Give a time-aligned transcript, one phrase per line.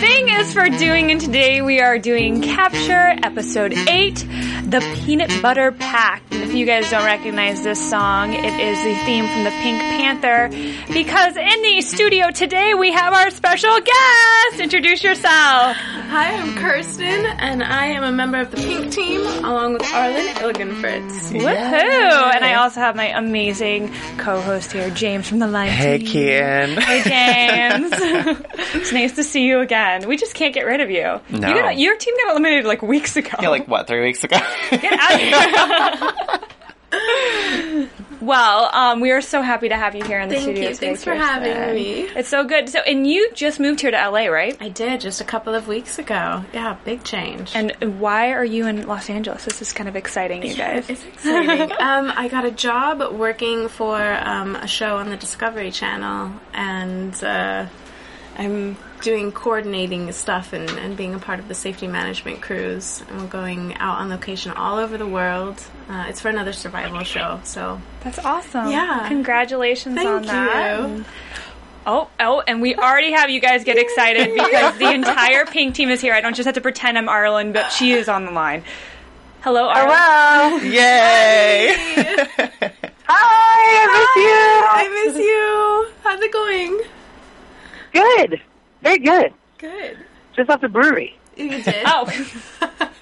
[0.00, 4.26] Thing is for doing, and today we are doing Capture Episode 8,
[4.66, 6.22] The Peanut Butter Pack.
[6.32, 9.78] And if you guys don't recognize this song, it is the theme from the Pink
[9.80, 10.48] Panther.
[10.92, 14.60] Because in the studio today we have our special guest.
[14.60, 15.76] Introduce yourself.
[16.08, 20.26] Hi, I'm Kirsten, and I am a member of the Pink Team, along with Arlen
[20.36, 21.32] Ilgenfritz.
[21.32, 22.34] Woohoo!
[22.34, 26.06] And I also have my amazing co-host here, James from the Lime Hey, Team.
[26.08, 26.78] Kian.
[26.78, 27.02] Hey,
[27.82, 27.92] James.
[28.74, 30.08] it's nice to see you again.
[30.08, 31.02] We just can't get rid of you.
[31.30, 31.48] No.
[31.48, 33.36] You got, your team got eliminated like weeks ago.
[33.42, 34.38] Yeah, like what, three weeks ago?
[34.70, 36.40] Get out here.
[38.20, 40.68] well, um, we are so happy to have you here in the Thank studio.
[40.70, 40.74] you.
[40.74, 42.00] Thanks for having me.
[42.02, 42.68] It's so good.
[42.68, 44.56] So, and you just moved here to LA, right?
[44.60, 46.44] I did just a couple of weeks ago.
[46.52, 47.52] Yeah, big change.
[47.54, 49.44] And why are you in Los Angeles?
[49.44, 50.88] This is kind of exciting, you guys.
[50.88, 51.72] it's exciting.
[51.78, 57.22] um, I got a job working for um, a show on the Discovery Channel, and
[57.22, 57.66] uh,
[58.38, 63.02] I'm doing coordinating stuff and, and being a part of the safety management crews.
[63.08, 65.62] And we're going out on location all over the world.
[65.88, 68.70] Uh, it's for another survival show, so That's awesome.
[68.70, 69.06] Yeah.
[69.08, 70.78] Congratulations Thank on that.
[70.80, 70.84] you.
[70.86, 71.04] And-
[71.88, 75.88] Oh, oh, and we already have you guys get excited because the entire pink team
[75.88, 76.14] is here.
[76.14, 78.64] I don't just have to pretend I'm Arlen, but she is on the line.
[79.42, 79.96] Hello, Arlen.
[79.96, 80.56] Hello!
[80.68, 81.72] Yay!
[81.76, 82.72] Hi,
[83.08, 84.66] I miss you.
[84.68, 85.94] I miss you.
[86.02, 86.80] How's it going?
[87.94, 88.36] I miss you.
[88.36, 88.40] Good.
[88.82, 89.32] Very good.
[89.58, 89.98] Good.
[90.34, 91.16] Just off the brewery.
[91.36, 91.82] You did.
[91.86, 92.04] Oh.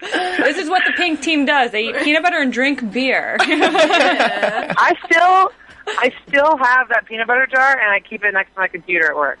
[0.00, 1.70] this is what the pink team does.
[1.70, 3.36] They eat peanut butter and drink beer.
[3.40, 5.52] I still,
[5.86, 9.10] I still have that peanut butter jar, and I keep it next to my computer
[9.10, 9.38] at work.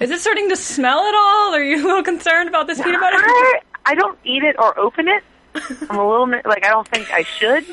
[0.00, 1.54] is it starting to smell at all?
[1.54, 3.18] Are you a little concerned about this peanut butter?
[3.18, 5.22] I, I don't eat it or open it.
[5.90, 7.64] I'm a little bit- like I don't think I should,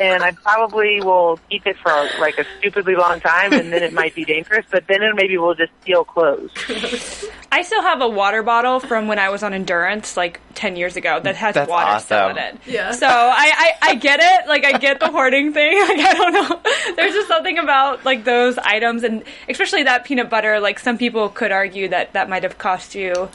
[0.00, 3.92] and I probably will keep it for like a stupidly long time, and then it
[3.92, 4.66] might be dangerous.
[4.70, 6.56] But then it maybe will just seal closed.
[7.52, 10.96] I still have a water bottle from when I was on endurance like 10 years
[10.96, 12.58] ago that has That's water still in it.
[12.66, 12.92] Yeah.
[12.92, 14.48] So I, I, I get it.
[14.48, 15.78] Like I get the hoarding thing.
[15.82, 16.94] Like I don't know.
[16.96, 20.60] There's just something about like those items and especially that peanut butter.
[20.60, 23.28] Like some people could argue that that might have cost you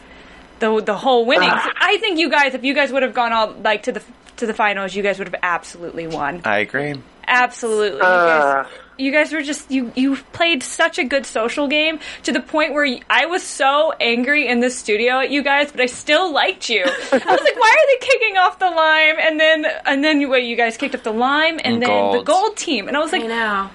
[0.59, 1.51] the the whole winnings.
[1.53, 1.73] Ah.
[1.79, 4.03] I think you guys, if you guys would have gone all like to the
[4.37, 6.41] to the finals, you guys would have absolutely won.
[6.45, 6.95] I agree.
[7.27, 7.97] Absolutely.
[7.99, 11.99] You Uh, guys, you guys were just you you played such a good social game
[12.23, 15.81] to the point where I was so angry in the studio at you guys, but
[15.81, 16.83] I still liked you.
[16.85, 19.15] I was like, why are they kicking off the lime?
[19.19, 21.89] And then and then you, wait, you guys kicked up the lime and And then
[21.89, 22.25] the gold.
[22.25, 23.69] gold team, and I was I like, know.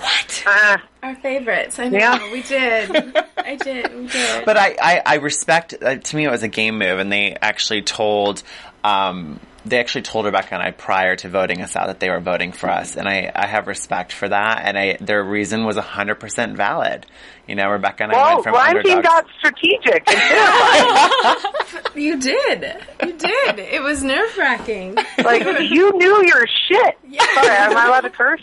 [0.00, 0.44] what?
[0.46, 1.78] uh, Our favorites.
[1.78, 1.98] I know.
[1.98, 2.32] Yeah.
[2.32, 3.16] We did.
[3.38, 3.94] I did.
[3.96, 4.44] We did.
[4.44, 7.34] But I, I, I respect, uh, to me it was a game move, and they
[7.40, 8.42] actually told,
[8.84, 12.20] um, they actually told Rebecca and I prior to voting us out that they were
[12.20, 15.76] voting for us, and I, I have respect for that, and I, their reason was
[15.76, 17.06] 100% valid.
[17.50, 19.02] You know, Rebecca and I well, went from Lime Team underdogs.
[19.02, 20.08] got strategic
[21.96, 22.76] you did.
[23.04, 23.58] You did.
[23.58, 24.94] It was nerve wracking.
[25.24, 26.96] like you knew your shit.
[27.34, 28.40] Sorry, am I allowed to curse?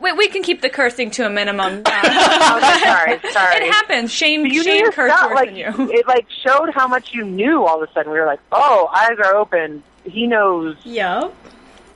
[0.00, 1.84] Wait, we can keep the cursing to a minimum.
[1.92, 3.56] Uh, Oh, sorry, sorry.
[3.58, 4.10] it happens.
[4.10, 5.90] Shame, You knew shame, your curse stuff, worse like than you.
[5.92, 8.10] it like showed how much you knew all of a sudden.
[8.10, 9.84] We were like, Oh, eyes are open.
[10.04, 11.32] He knows Yup.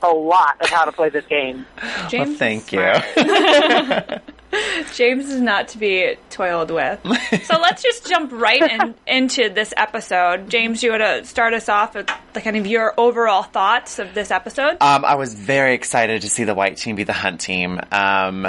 [0.01, 1.65] a lot of how to play this game.
[2.07, 2.79] James, is thank you.
[4.49, 4.87] smart.
[4.93, 6.99] James is not to be toiled with.
[7.43, 10.49] so let's just jump right in, into this episode.
[10.49, 14.13] James, you want to start us off with the kind of your overall thoughts of
[14.13, 14.77] this episode?
[14.81, 17.79] Um, I was very excited to see the white team be the hunt team.
[17.91, 18.47] Um,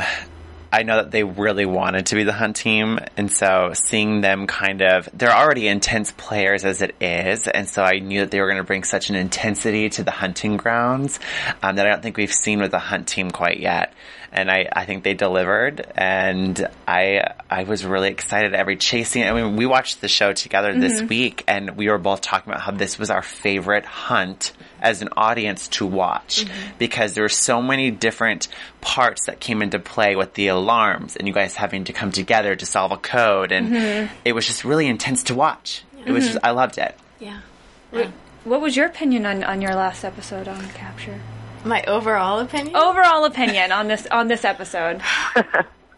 [0.70, 4.46] I know that they really wanted to be the hunt team, and so seeing them
[4.46, 8.40] kind of, they're already intense players as it is, and so I knew that they
[8.40, 11.20] were going to bring such an intensity to the hunting grounds
[11.62, 13.94] um, that I don't think we've seen with the hunt team quite yet.
[14.30, 19.24] And I, I think they delivered, and I I was really excited every chasing.
[19.24, 22.62] I mean, we watched the show together this week, and we were both talking about
[22.62, 26.78] how this was our favorite hunt as an audience to watch mm-hmm.
[26.78, 28.48] because there were so many different
[28.80, 32.54] parts that came into play with the alarms and you guys having to come together
[32.56, 34.14] to solve a code and mm-hmm.
[34.24, 35.84] it was just really intense to watch.
[36.04, 36.34] It was mm-hmm.
[36.34, 36.96] just I loved it.
[37.18, 37.40] Yeah.
[38.44, 41.20] What was your opinion on, on your last episode on Capture?
[41.64, 42.76] My overall opinion.
[42.76, 45.02] Overall opinion on this on this episode.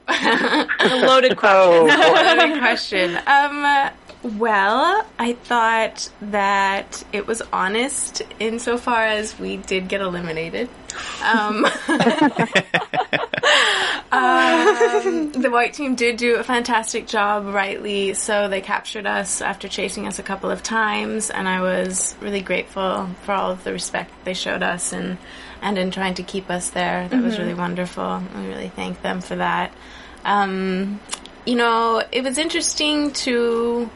[0.09, 0.67] A
[1.07, 1.89] loaded question.
[1.91, 3.17] Oh, Good question.
[3.17, 3.91] Um, uh,
[4.23, 10.69] well, I thought that it was honest insofar as we did get eliminated.
[11.25, 11.65] Um,
[14.13, 18.49] um, the white team did do a fantastic job, rightly so.
[18.49, 23.09] They captured us after chasing us a couple of times, and I was really grateful
[23.23, 25.17] for all of the respect they showed us and
[25.63, 27.09] and in trying to keep us there.
[27.09, 28.03] That was really wonderful.
[28.05, 29.73] I really thank them for that.
[30.25, 31.01] Um,
[31.47, 33.91] you know, it was interesting to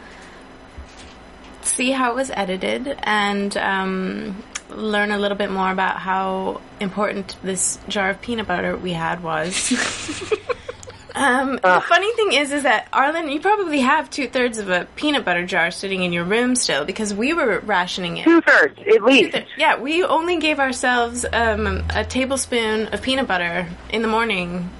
[1.66, 7.36] see how it was edited and um, learn a little bit more about how important
[7.42, 9.72] this jar of peanut butter we had was.
[11.14, 14.86] um, the funny thing is, is that Arlen, you probably have two thirds of a
[14.96, 18.24] peanut butter jar sitting in your room still because we were rationing it.
[18.24, 19.36] two thirds at least.
[19.56, 24.70] Yeah, we only gave ourselves um, a tablespoon of peanut butter in the morning,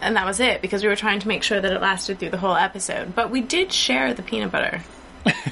[0.00, 2.30] and that was it because we were trying to make sure that it lasted through
[2.30, 3.14] the whole episode.
[3.14, 4.82] But we did share the peanut butter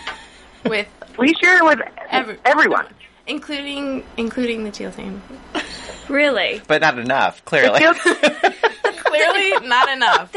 [0.64, 0.86] with
[1.18, 1.80] We share it with
[2.10, 2.86] Every- everyone.
[3.26, 5.22] including including the teal team.
[6.08, 6.60] Really?
[6.66, 7.78] But not enough, clearly.
[7.80, 7.94] Teal-
[9.10, 10.32] Clearly, not enough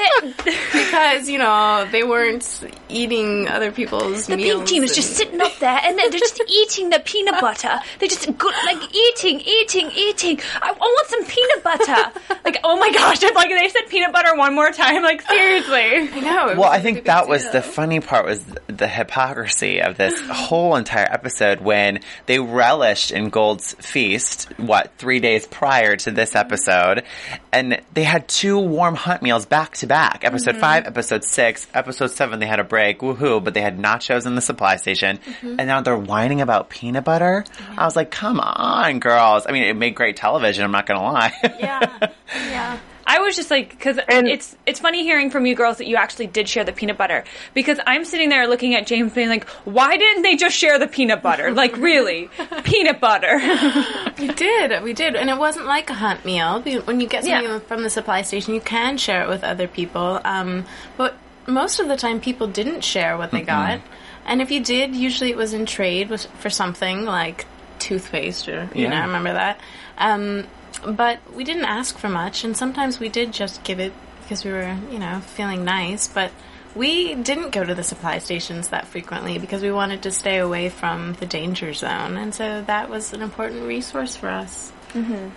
[0.45, 4.57] because you know they weren't eating other people's The meals.
[4.59, 7.79] pink team is and- just sitting up there and they're just eating the peanut butter.
[7.99, 10.39] They're just good, like eating, eating, eating.
[10.61, 12.19] I, I want some peanut butter.
[12.45, 16.09] Like, oh my gosh, if like they said peanut butter one more time, like seriously.
[16.09, 16.47] I know.
[16.49, 17.51] it Well, was I a think big that was deal.
[17.53, 23.29] the funny part was the hypocrisy of this whole entire episode when they relished in
[23.29, 27.03] Gold's feast, what, three days prior to this episode,
[27.51, 30.23] and they had two warm hunt meals back to back.
[30.23, 30.61] Episode mm-hmm.
[30.61, 34.35] five, episode six, episode seven, they had a break, woohoo, but they had nachos in
[34.35, 35.55] the supply station, mm-hmm.
[35.59, 37.45] and now they're whining about peanut butter.
[37.77, 39.45] I was like, come on, girls.
[39.47, 41.33] I mean, it made great television, I'm not gonna lie.
[41.59, 42.79] yeah, yeah.
[43.05, 46.27] I was just like, because it's it's funny hearing from you girls that you actually
[46.27, 47.23] did share the peanut butter.
[47.53, 50.87] Because I'm sitting there looking at James being like, why didn't they just share the
[50.87, 51.51] peanut butter?
[51.63, 52.29] Like, really,
[52.63, 53.39] peanut butter?
[54.19, 56.61] We did, we did, and it wasn't like a hunt meal.
[56.61, 57.59] When you get something Yeah.
[57.59, 60.21] from the supply station, you can share it with other people.
[60.23, 60.65] Um,
[60.97, 61.15] but
[61.47, 63.81] most of the time, people didn't share what they got,
[64.25, 67.45] and if you did, usually it was in trade for something like
[67.79, 69.59] toothpaste, or you know, I remember that.
[69.97, 70.45] Um,
[70.87, 74.51] but we didn't ask for much, and sometimes we did just give it because we
[74.51, 76.31] were, you know, feeling nice, but.
[76.75, 80.69] We didn't go to the supply stations that frequently because we wanted to stay away
[80.69, 84.71] from the danger zone, and so that was an important resource for us.
[84.93, 85.29] Mm-hmm.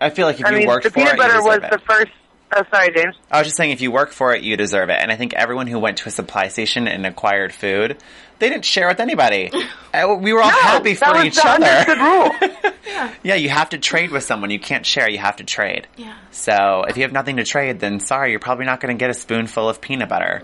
[0.00, 1.56] I feel like if I you mean, worked the for it, peanut you butter was
[1.58, 2.12] deserve the first.
[2.54, 3.14] Oh, sorry, James.
[3.30, 4.96] I was just saying, if you work for it, you deserve it.
[5.00, 7.98] And I think everyone who went to a supply station and acquired food,
[8.38, 9.50] they didn't share with anybody.
[9.90, 11.96] Uh, we were all happy that for each the other.
[11.98, 13.12] rule.
[13.22, 14.50] yeah, you have to trade with someone.
[14.50, 15.08] You can't share.
[15.10, 15.88] You have to trade.
[15.96, 16.14] Yeah.
[16.30, 19.08] So if you have nothing to trade, then sorry, you're probably not going to get
[19.08, 20.42] a spoonful of peanut butter.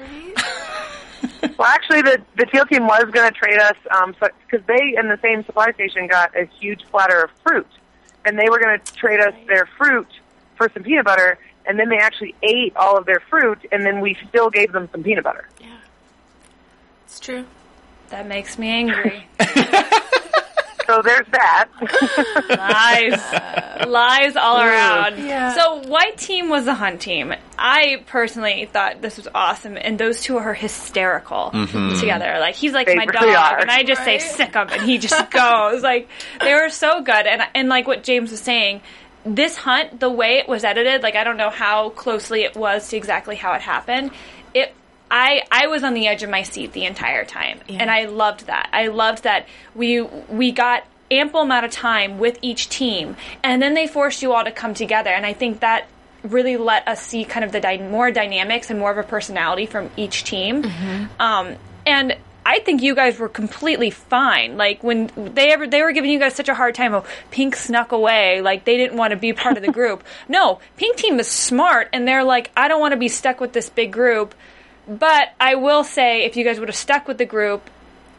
[1.58, 5.08] Well, actually, the the teal team was going to trade us um, because they in
[5.08, 7.66] the same supply station got a huge platter of fruit,
[8.24, 10.08] and they were going to trade us their fruit
[10.56, 14.00] for some peanut butter, and then they actually ate all of their fruit, and then
[14.00, 15.48] we still gave them some peanut butter.
[15.60, 15.76] Yeah,
[17.06, 17.44] it's true.
[18.10, 19.26] that makes me angry.
[20.86, 21.68] So there's that.
[22.50, 23.86] Lies.
[23.88, 25.18] Lies all around.
[25.18, 25.54] Yeah.
[25.54, 27.34] So, white team was the hunt team.
[27.58, 31.98] I personally thought this was awesome, and those two are hysterical mm-hmm.
[31.98, 32.36] together.
[32.38, 33.58] Like, he's like They my really dog, are.
[33.60, 35.82] and I just say, sick him, and he just goes.
[35.82, 36.08] Like,
[36.40, 37.26] they were so good.
[37.26, 38.82] And, and like what James was saying,
[39.24, 42.88] this hunt, the way it was edited, like, I don't know how closely it was
[42.88, 44.10] to exactly how it happened.
[44.52, 44.74] It
[45.10, 48.46] I I was on the edge of my seat the entire time, and I loved
[48.46, 48.68] that.
[48.72, 53.74] I loved that we we got ample amount of time with each team, and then
[53.74, 55.10] they forced you all to come together.
[55.10, 55.86] And I think that
[56.22, 59.66] really let us see kind of the dy- more dynamics and more of a personality
[59.66, 60.64] from each team.
[61.20, 62.16] Um, and
[62.46, 64.56] I think you guys were completely fine.
[64.56, 66.94] Like when they ever they were giving you guys such a hard time.
[66.94, 68.40] Oh, Pink snuck away.
[68.42, 70.04] Like they didn't want to be part of the group.
[70.28, 73.52] No, Pink team is smart, and they're like, I don't want to be stuck with
[73.52, 74.34] this big group.
[74.88, 77.68] But I will say, if you guys would have stuck with the group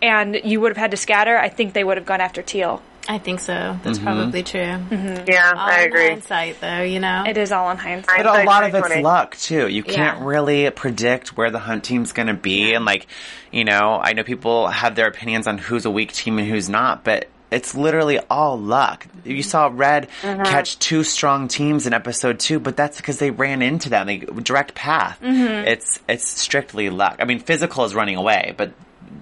[0.02, 2.82] and you would have had to scatter, I think they would have gone after Teal.
[3.08, 3.78] I think so.
[3.84, 4.06] That's mm-hmm.
[4.06, 4.62] probably true.
[4.62, 5.26] Mm-hmm.
[5.28, 6.08] yeah, All I in agree.
[6.10, 7.24] hindsight, though, you know.
[7.28, 8.24] It is all in hindsight.
[8.24, 9.68] But a lot of it's luck too.
[9.68, 10.26] You can't Yeah.
[10.26, 13.08] really predict where the hunt team's going to be, and like,
[13.52, 16.68] you know, I know people have their opinions on who's a weak team and who's
[16.70, 19.06] not, but it's literally all luck.
[19.24, 20.44] You saw Red mm-hmm.
[20.44, 24.08] catch two strong teams in episode two, but that's because they ran into them.
[24.08, 25.20] They direct path.
[25.22, 27.18] It's it's strictly luck.
[27.20, 28.74] I mean, physical is running away, but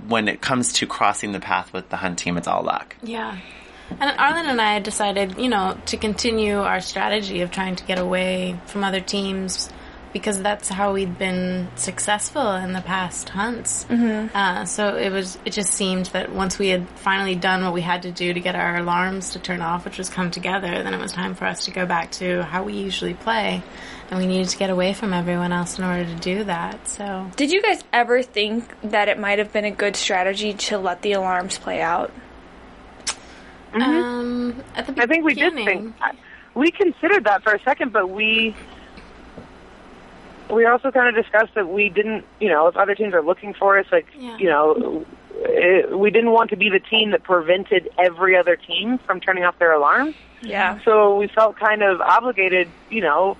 [0.07, 2.95] when it comes to crossing the path with the hunt team, it's all luck.
[3.03, 3.37] Yeah.
[4.00, 8.00] And Arlen and I decided, you know, to continue our strategy of trying to get
[8.00, 9.69] away from other teams
[10.13, 13.83] because that's how we'd been successful in the past hunts.
[13.85, 14.35] Mm-hmm.
[14.35, 17.81] Uh, so it was, it just seemed that once we had finally done what we
[17.81, 20.93] had to do to get our alarms to turn off, which was come together, then
[20.93, 23.63] it was time for us to go back to how we usually play.
[24.12, 26.88] And we needed to get away from everyone else in order to do that.
[26.88, 30.77] So Did you guys ever think that it might have been a good strategy to
[30.77, 32.13] let the alarms play out?
[33.81, 35.95] Um, at the beginning, I think we did think
[36.55, 38.55] we considered that for a second, but we
[40.49, 43.53] we also kind of discussed that we didn't, you know, if other teams are looking
[43.53, 44.37] for us, like, Yeah.
[44.37, 48.99] you know, it, we didn't want to be the team that prevented every other team
[48.99, 50.15] from turning off their alarms.
[50.41, 50.79] Yeah.
[50.83, 53.37] So we felt kind of obligated, you know,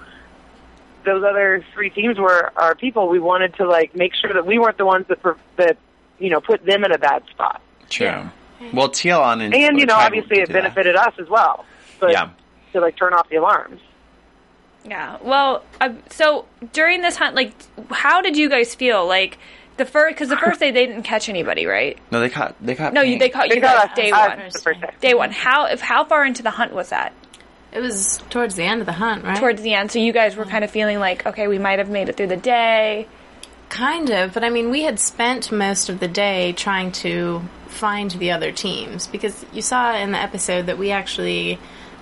[1.06, 3.10] those other three teams were our people.
[3.10, 5.78] We wanted to like make sure that we weren't the ones that per- that
[6.18, 7.62] you know put them in a bad spot.
[7.90, 8.30] True.
[8.74, 10.62] Well, Teal on and And you know, obviously, it do that.
[10.64, 11.66] benefited us as well.
[12.00, 12.30] But Yeah.
[12.74, 13.82] to like turn off the alarms.
[14.86, 15.18] Yeah.
[15.22, 17.54] Well, uh, so during this hunt, like,
[17.92, 19.06] how did you guys feel?
[19.08, 19.38] Like
[19.78, 21.98] the first, because the first day they didn't catch anybody, right?
[22.12, 22.56] No, they caught.
[22.62, 22.94] They caught.
[22.94, 24.50] No, you, they caught They you got guys us day us one.
[24.52, 24.90] the first day.
[25.00, 25.32] Day one.
[25.32, 27.14] How if how far into the hunt was that?
[27.72, 29.38] It was towards the end of the hunt, right?
[29.38, 31.90] Towards the end, so you guys were kind of feeling like, okay, we might have
[31.90, 33.08] made it through the day.
[33.74, 38.12] Kind of, but I mean, we had spent most of the day trying to find
[38.12, 41.58] the other teams because you saw in the episode that we actually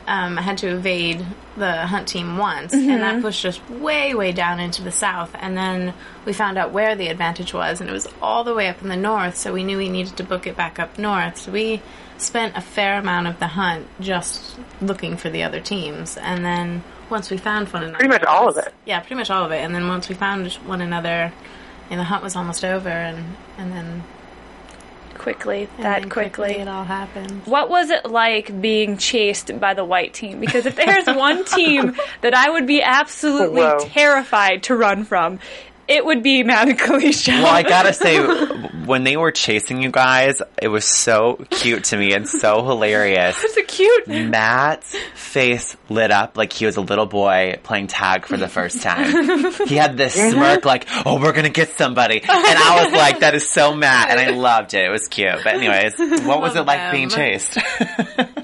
[0.06, 1.26] um, had to evade
[1.56, 5.34] the hunt team once, and that pushed us way, way down into the south.
[5.40, 5.94] And then
[6.26, 8.90] we found out where the advantage was, and it was all the way up in
[8.90, 9.38] the north.
[9.38, 11.38] So we knew we needed to book it back up north.
[11.38, 11.82] So we
[12.18, 16.84] spent a fair amount of the hunt just looking for the other teams, and then
[17.10, 18.74] once we found one another, Pretty much all of it.
[18.86, 19.60] yeah, pretty much all of it.
[19.64, 21.32] And then once we found one another,
[21.92, 24.04] and the hunt was almost over, and and then
[25.22, 26.54] Quickly, and that then quickly.
[26.54, 27.46] it all happened.
[27.46, 30.40] What was it like being chased by the white team?
[30.40, 33.78] Because if there's one team that I would be absolutely Whoa.
[33.82, 35.38] terrified to run from,
[35.92, 37.44] it would be Matt and Kalisha.
[37.44, 38.18] Well, I gotta say,
[38.86, 43.36] when they were chasing you guys, it was so cute to me and so hilarious.
[43.44, 44.08] it's a cute.
[44.08, 48.82] Matt's face lit up like he was a little boy playing tag for the first
[48.82, 49.12] time.
[49.68, 50.32] He had this uh-huh.
[50.32, 52.22] smirk like, oh, we're gonna get somebody.
[52.22, 54.10] And I was like, that is so Matt.
[54.12, 54.86] And I loved it.
[54.86, 55.40] It was cute.
[55.44, 57.58] But anyways, what was it like being chased?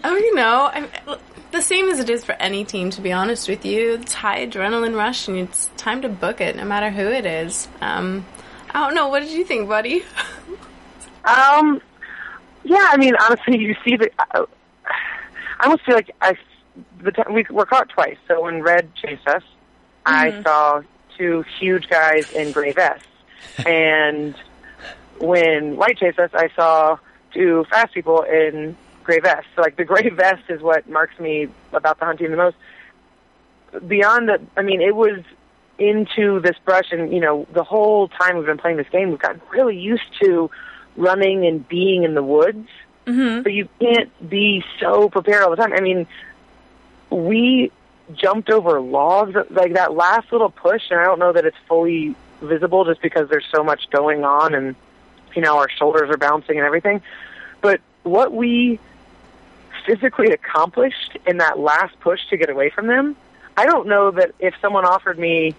[0.03, 1.17] Oh, you know, I,
[1.57, 2.91] the same as it is for any team.
[2.91, 6.55] To be honest with you, it's high adrenaline rush, and it's time to book it,
[6.55, 7.67] no matter who it is.
[7.81, 8.25] Um,
[8.69, 9.07] I don't know.
[9.07, 10.03] What did you think, buddy?
[11.25, 11.81] Um,
[12.63, 14.09] yeah, I mean, honestly, you see the.
[14.17, 14.45] I,
[15.59, 16.37] I almost feel like I,
[17.03, 18.15] the time we were caught twice.
[18.29, 19.43] So when Red chased us,
[20.05, 20.83] I saw
[21.17, 23.09] two huge guys in gray vests,
[23.65, 24.35] and
[25.19, 26.97] when White chased us, I saw
[27.33, 29.49] two fast people in gray vests.
[29.55, 32.57] So like the gray vest is what marks me about the hunting the most.
[33.87, 35.19] Beyond that, I mean, it was
[35.79, 39.19] into this brush, and you know, the whole time we've been playing this game, we've
[39.19, 40.51] gotten really used to
[40.95, 42.67] running and being in the woods.
[43.05, 43.43] Mm-hmm.
[43.43, 45.71] But you can't be so prepared all the time.
[45.71, 46.07] I mean,
[47.09, 47.71] we
[48.13, 52.15] jumped over logs like that last little push, and I don't know that it's fully
[52.41, 54.75] visible just because there's so much going on, and
[55.35, 57.01] you know, our shoulders are bouncing and everything.
[57.61, 58.79] But what we
[59.87, 63.15] physically accomplished in that last push to get away from them,
[63.55, 65.55] I don't know that if someone offered me,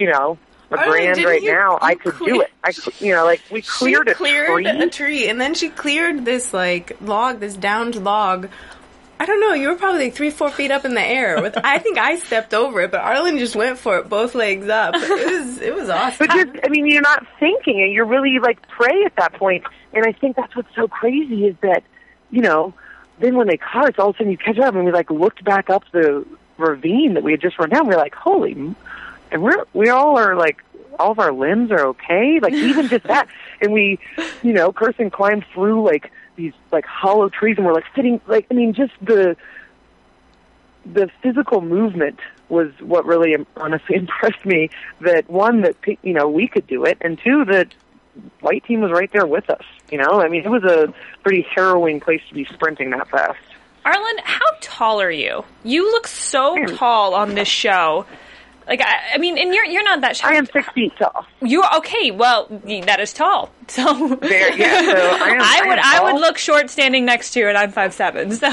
[0.00, 0.38] you know,
[0.70, 2.50] a Oh, grand right you- now, I could do it.
[2.64, 4.66] I, you know, like we cleared she a tree.
[4.66, 8.48] a tree, and then she cleared this like log, this downed log.
[9.20, 9.52] I don't know.
[9.52, 11.40] You were probably like three, four feet up in the air.
[11.40, 14.68] With I think I stepped over it, but Arlen just went for it, both legs
[14.68, 14.94] up.
[14.96, 16.26] It was it was awesome.
[16.26, 17.90] But just, I mean, you're not thinking it.
[17.92, 19.62] You're really like prey at that point.
[19.92, 21.84] And I think that's what's so crazy is that,
[22.32, 22.74] you know,
[23.18, 25.10] then when they caught us, all of a sudden you catch up and we like
[25.10, 27.86] looked back up the ravine that we had just run down.
[27.86, 28.52] We are like, holy,
[29.30, 30.62] and we're, we all are like,
[30.98, 32.38] all of our limbs are okay.
[32.40, 33.28] Like even just that.
[33.60, 33.98] And we,
[34.42, 38.46] you know, Kirsten climbed through like these like hollow trees and we're like sitting, like,
[38.50, 39.36] I mean, just the,
[40.84, 42.18] the physical movement
[42.48, 44.70] was what really honestly impressed me.
[45.00, 47.68] That one, that you know we could do it, and two, that
[48.40, 49.62] white team was right there with us.
[49.90, 50.92] You know, I mean, it was a
[51.22, 53.38] pretty harrowing place to be sprinting that fast.
[53.84, 55.44] Arlen, how tall are you?
[55.62, 58.06] You look so tall on this show.
[58.66, 60.32] Like I, I mean, and you're you're not that short.
[60.32, 61.26] I am six feet tall.
[61.42, 62.10] You are okay?
[62.10, 63.50] Well, that is tall.
[63.68, 67.32] So There, yeah, so I am- I I would I would look short standing next
[67.32, 68.30] to you, and I'm five seven.
[68.36, 68.48] So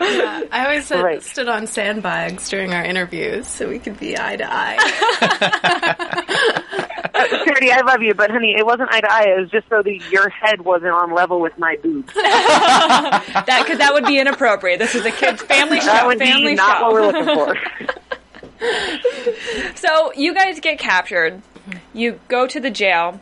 [0.00, 1.22] I always said, Right.
[1.22, 4.76] stood on sandbags during our interviews so we could be eye to eye.
[7.44, 9.34] Charity, I love you, but honey, it wasn't eye to eye.
[9.36, 12.12] It was just so that your head wasn't on level with my boobs.
[12.14, 14.78] that because that would be inappropriate.
[14.78, 15.86] This is a kids family show.
[15.86, 16.84] That would family be not show.
[16.84, 17.56] what we're looking for.
[19.76, 21.42] So you guys get captured.
[21.94, 23.20] You go to the jail.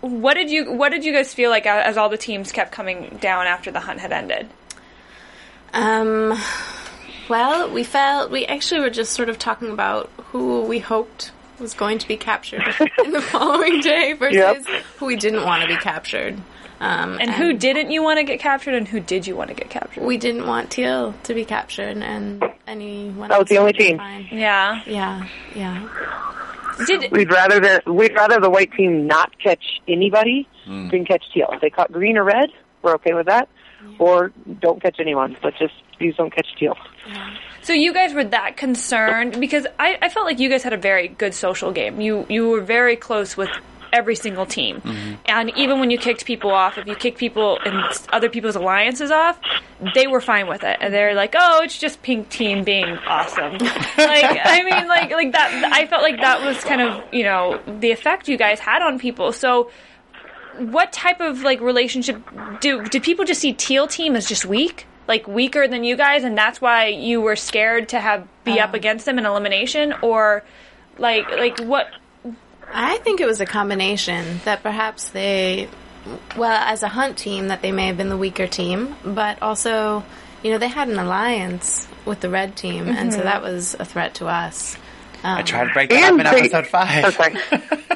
[0.00, 3.18] What did you What did you guys feel like as all the teams kept coming
[3.20, 4.48] down after the hunt had ended?
[5.72, 6.38] Um,
[7.28, 11.74] well, we felt we actually were just sort of talking about who we hoped was
[11.74, 12.62] going to be captured
[13.04, 14.36] in the following day versus
[14.66, 14.82] Yep.
[14.98, 16.38] who we didn't want to be captured.
[16.80, 19.54] Um, And who didn't you want to get captured, and who did you want to
[19.54, 20.02] get captured?
[20.02, 23.28] We didn't want Teal to be captured, and anyone.
[23.28, 23.98] That was the only team.
[23.98, 24.26] fine.
[24.32, 24.80] yeah.
[24.86, 25.88] Yeah, yeah.
[26.86, 31.48] Did We'd rather the we'd rather the white team not catch anybody than catch teal.
[31.52, 32.48] If they caught green or red,
[32.80, 33.50] we're okay with that.
[33.98, 36.76] Or don't catch anyone, but just please don't catch teal.
[37.62, 37.72] so?
[37.72, 41.08] You guys were that concerned because I, I felt like you guys had a very
[41.08, 42.00] good social game.
[42.00, 43.50] You you were very close with
[43.92, 45.14] every single team, mm-hmm.
[45.26, 47.76] and even when you kicked people off, if you kicked people and
[48.12, 49.38] other people's alliances off,
[49.94, 53.52] they were fine with it, and they're like, "Oh, it's just pink team being awesome."
[53.58, 53.60] like
[53.98, 55.70] I mean, like like that.
[55.72, 58.98] I felt like that was kind of you know the effect you guys had on
[58.98, 59.32] people.
[59.32, 59.70] So
[60.60, 62.22] what type of like relationship
[62.60, 66.22] do did people just see teal team as just weak like weaker than you guys
[66.22, 68.74] and that's why you were scared to have be up um.
[68.74, 70.42] against them in elimination or
[70.98, 71.88] like like what
[72.72, 75.68] I think it was a combination that perhaps they,
[76.36, 80.04] well, as a hunt team, that they may have been the weaker team, but also,
[80.42, 83.26] you know, they had an alliance with the red team, and so mm-hmm.
[83.26, 84.76] that was a threat to us.
[85.22, 87.04] I tried to um, break that up in they- episode five.
[87.04, 87.36] Oh, sorry.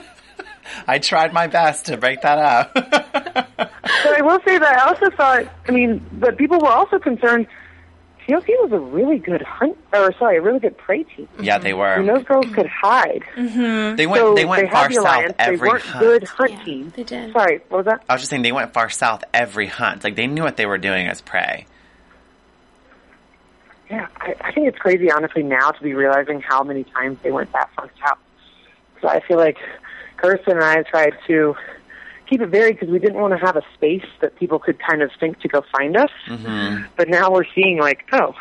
[0.87, 2.75] I tried my best to break that up.
[4.05, 7.47] But I will say that I also thought, I mean, but people were also concerned.
[8.27, 11.29] TLC was a really good hunt, or sorry, a really good prey team.
[11.41, 11.87] yeah, they were.
[11.95, 13.23] And those girls could hide.
[13.37, 13.97] Mm-hmm.
[13.97, 14.21] They went.
[14.23, 15.35] So they went they far had south alliance.
[15.39, 16.01] They every weren't hunt.
[16.05, 16.93] good hunt Yeah, team.
[16.97, 17.33] they did.
[17.33, 18.03] Sorry, what was that?
[18.09, 20.05] I was just saying they went far south every hunt.
[20.05, 21.67] Like they knew what they were doing as prey.
[23.91, 27.31] Yeah, I, I think it's crazy, honestly, now to be realizing how many times they
[27.31, 28.19] went that far south.
[29.03, 29.59] So I feel like
[30.25, 31.55] Kirsten and I tried to
[32.29, 35.03] keep it varied because we didn't want to have a space that people could kind
[35.03, 36.11] of think to go find us.
[36.27, 36.85] Mm-hmm.
[36.97, 38.35] But now we're seeing like, oh,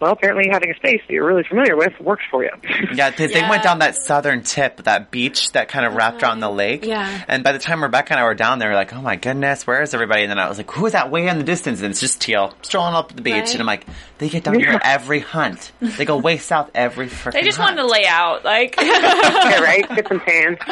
[0.00, 2.50] well, apparently having a space that you're really familiar with works for you.
[2.94, 6.40] Yeah, they, they went down that southern tip, that beach that kind of wrapped around
[6.40, 6.56] the uh-huh.
[6.56, 6.84] lake.
[6.84, 7.24] Yeah.
[7.26, 9.16] And by the time Rebecca and I were down there, we were like, oh my
[9.16, 10.22] goodness, where is everybody?
[10.22, 11.80] And then I was like, who is that way in the distance?
[11.80, 13.34] And it's just Teal strolling up the beach.
[13.34, 13.52] Right.
[13.52, 13.86] And I'm like,
[14.18, 15.72] they get down here every hunt.
[15.80, 17.76] They go way south every freaking they just hunt.
[17.76, 19.88] wanted to lay out like yeah, right?
[19.88, 20.58] Get some tan.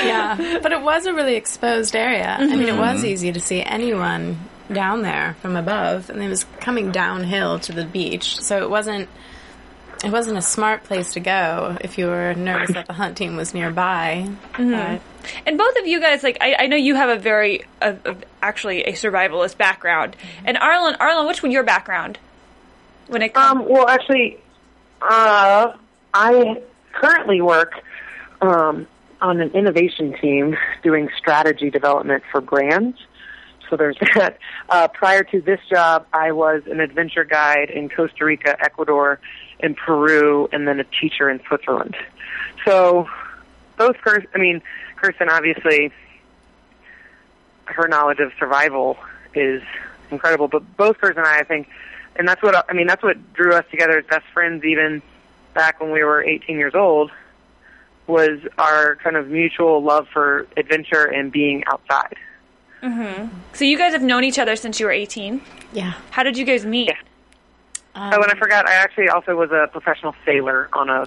[0.00, 2.36] Yeah, but it was a really exposed area.
[2.38, 3.06] I mean, it was mm-hmm.
[3.06, 4.38] easy to see anyone
[4.72, 9.08] down there from above, and it was coming downhill to the beach, so it wasn't.
[10.02, 13.36] It wasn't a smart place to go if you were nervous that the hunt team
[13.36, 14.30] was nearby.
[14.56, 15.02] But
[15.44, 18.14] and both of you guys like I, I know you have a very uh, uh,
[18.40, 22.18] actually a survivalist background and Arlen Arlen what's your background
[23.08, 24.38] when it comes Um, well, actually,
[25.02, 25.72] uh,
[26.14, 27.72] I currently work
[28.40, 28.86] um,
[29.20, 32.98] on an innovation team doing strategy development for brands.
[33.70, 34.38] So there's that.
[34.68, 39.20] Uh, prior to this job, I was an adventure guide in Costa Rica, Ecuador,
[39.60, 41.96] and Peru, and then a teacher in Switzerland.
[42.66, 43.06] So
[43.78, 44.60] both Kirsten, I mean,
[44.96, 45.92] Kirsten obviously,
[47.64, 48.98] her knowledge of survival
[49.34, 49.62] is
[50.10, 51.68] incredible, but both Kirsten and I, I think,
[52.16, 55.00] and that's what, I mean, that's what drew us together as best friends even
[55.54, 57.10] back when we were 18 years old,
[58.06, 62.16] was our kind of mutual love for adventure and being outside.
[62.82, 65.40] So you guys have known each other since you were 18
[65.72, 66.94] yeah, how did you guys meet Yeah.
[67.94, 71.06] oh, and I forgot, I actually also was a professional sailor on a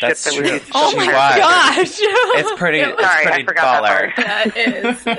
[0.00, 0.54] That's ship that we true.
[0.56, 1.36] used to oh my was.
[1.38, 4.16] gosh It's pretty, it's Sorry, I pretty forgot baller.
[4.16, 4.56] that part.
[4.56, 5.06] yeah, it is.
[5.06, 5.18] It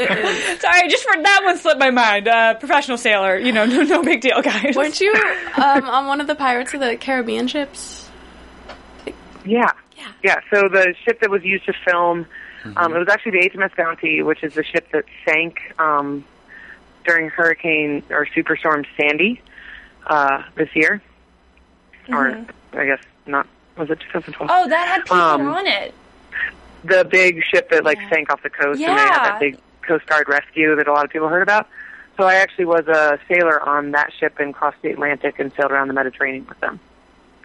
[0.55, 0.61] is.
[0.61, 4.01] sorry just for that one slipped my mind uh, professional sailor you know no, no
[4.03, 5.13] big deal guys Weren't you
[5.57, 8.09] um, on one of the Pirates of the Caribbean ships?
[9.45, 9.71] Yeah.
[9.97, 10.11] Yeah.
[10.23, 10.39] Yeah.
[10.53, 12.25] So the ship that was used to film,
[12.75, 16.23] um, it was actually the HMS Bounty, which is the ship that sank um,
[17.05, 19.41] during Hurricane or Superstorm Sandy
[20.07, 21.01] uh, this year,
[22.09, 23.47] or I guess not.
[23.77, 24.49] Was it 2012?
[24.53, 25.93] oh that had people Um, on it
[26.83, 29.23] The big ship that like sank off the coast, and they had Yeah.
[29.31, 31.67] that big Coast Guard rescue that a lot of people heard about.
[32.17, 35.71] So I actually was a sailor on that ship and crossed the Atlantic and sailed
[35.71, 36.79] around the Mediterranean with them.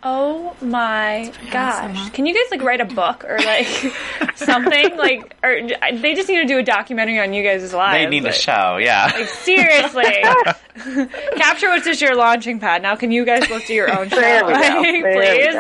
[0.09, 2.11] Oh my gosh!
[2.11, 3.67] Can you guys like write a book or like
[4.37, 8.05] something like, or they just need to do a documentary on you guys' lives?
[8.05, 9.11] They need a show, yeah.
[9.13, 10.05] Like seriously,
[11.37, 12.83] Capture was just your launching pad.
[12.83, 14.59] Now, can you guys book to your own show, There we go.
[14.61, 15.53] like, There we please?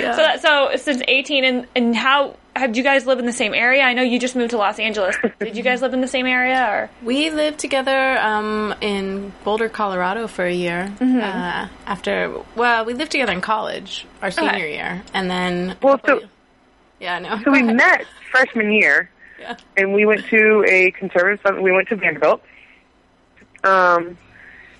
[0.00, 3.54] So, that, so since eighteen, and and how have you guys live in the same
[3.54, 3.82] area?
[3.82, 5.16] I know you just moved to Los Angeles.
[5.38, 9.68] Did you guys live in the same area, or We lived together um, in Boulder,
[9.68, 10.92] Colorado for a year.
[11.00, 15.76] Uh, after, well, we lived together in college, our senior year, and then.
[15.82, 16.22] Well, so
[17.00, 17.40] yeah, no.
[17.42, 19.10] so we met freshman year,
[19.40, 19.56] Yeah.
[19.76, 21.58] and we went to a conservative.
[21.60, 22.42] We went to Vanderbilt,
[23.64, 24.16] um,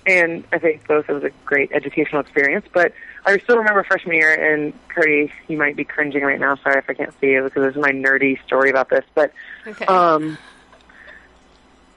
[0.05, 2.65] and I think both it was a great educational experience.
[2.71, 2.93] But
[3.25, 6.55] I still remember freshman year, and Cody, you might be cringing right now.
[6.57, 9.31] Sorry if I can't see you because this is my nerdy story about this, but
[9.65, 9.85] Okay.
[9.85, 10.37] um,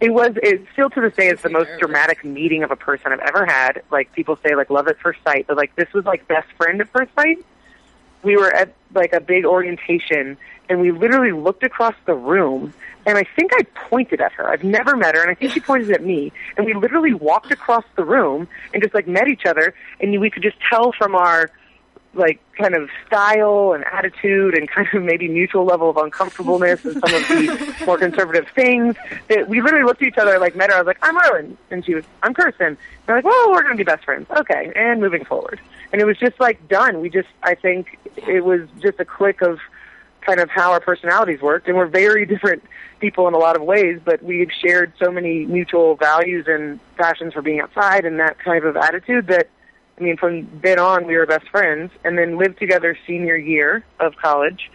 [0.01, 3.13] it was it still to this day is the most dramatic meeting of a person
[3.13, 3.83] I've ever had.
[3.91, 6.81] Like people say, like love at first sight, but like this was like best friend
[6.81, 7.39] at first sight.
[8.23, 10.37] We were at like a big orientation,
[10.69, 12.73] and we literally looked across the room,
[13.07, 14.49] and I think I pointed at her.
[14.49, 17.53] I've never met her, and I think she pointed at me, and we literally walked
[17.53, 21.15] across the room and just like met each other, and we could just tell from
[21.15, 21.51] our
[22.17, 26.95] like kind of style and attitude and kind of maybe mutual level of uncomfortableness and
[26.95, 28.97] some of the more conservative things
[29.29, 30.77] that we literally looked at each other like met her.
[30.77, 32.67] I was like, I'm Arlen and she was I'm Kirsten.
[32.67, 32.77] And
[33.07, 34.27] we're like, Well, we're gonna be best friends.
[34.31, 35.61] Okay, and moving forward.
[35.93, 37.01] And it was just like done.
[37.01, 39.59] We just I think it was just a click of
[40.27, 42.63] kind of how our personalities worked and we're very different
[42.99, 47.33] people in a lot of ways, but we've shared so many mutual values and passions
[47.33, 49.49] for being outside and that type of attitude that
[49.99, 53.83] I mean, from then on, we were best friends, and then lived together senior year
[53.99, 54.71] of college,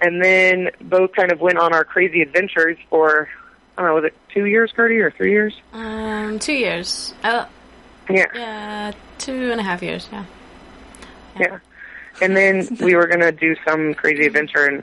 [0.00, 3.28] and then both kind of went on our crazy adventures for,
[3.78, 5.54] I don't know, was it two years, Gertie, or three years?
[5.72, 7.14] Um, two years.
[7.22, 7.46] Uh,
[8.10, 10.24] Yeah, yeah, two and a half years, yeah.
[11.38, 11.58] yeah.
[12.20, 14.82] And then we were going to do some crazy adventure, and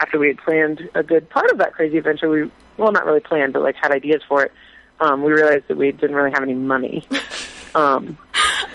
[0.00, 3.20] after we had planned a good part of that crazy adventure, we, well, not really
[3.20, 4.52] planned, but like had ideas for it,
[5.00, 7.06] um, we realized that we didn't really have any money.
[7.76, 8.16] Um,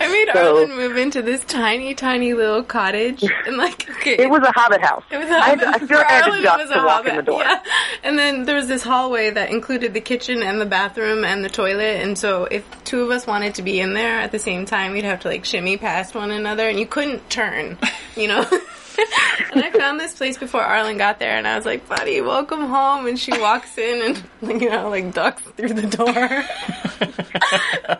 [0.02, 4.30] I made So- Arlen move into this tiny, tiny little cottage, and like, okay, it
[4.30, 5.06] was a hobbit house.
[5.10, 5.64] It was a hobbit.
[5.66, 7.12] I feel like I had to Arlen, duck it was to a walk in the
[7.14, 7.26] hobbit.
[7.26, 7.42] door.
[7.44, 7.64] Yeah.
[8.04, 11.50] And then there was this hallway that included the kitchen and the bathroom and the
[11.50, 12.02] toilet.
[12.04, 14.92] And so if two of us wanted to be in there at the same time,
[14.92, 17.78] we'd have to like shimmy past one another, and you couldn't turn,
[18.20, 18.42] you know.
[19.54, 22.66] and I found this place before Arlen got there, and I was like, "Buddy, welcome
[22.68, 24.02] home." And she walks in
[24.42, 26.44] and you know like ducks through the door.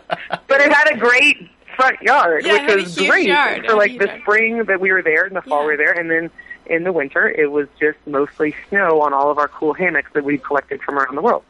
[0.46, 3.28] But it had a great front yard, Yeah, it had a which was huge great
[3.28, 4.20] yard, for like the yard.
[4.22, 5.66] spring that we were there and the fall Yeah.
[5.66, 6.28] we were there, and then
[6.66, 10.24] in the winter it was just mostly snow on all of our cool hammocks that
[10.24, 11.44] we collected from around the world.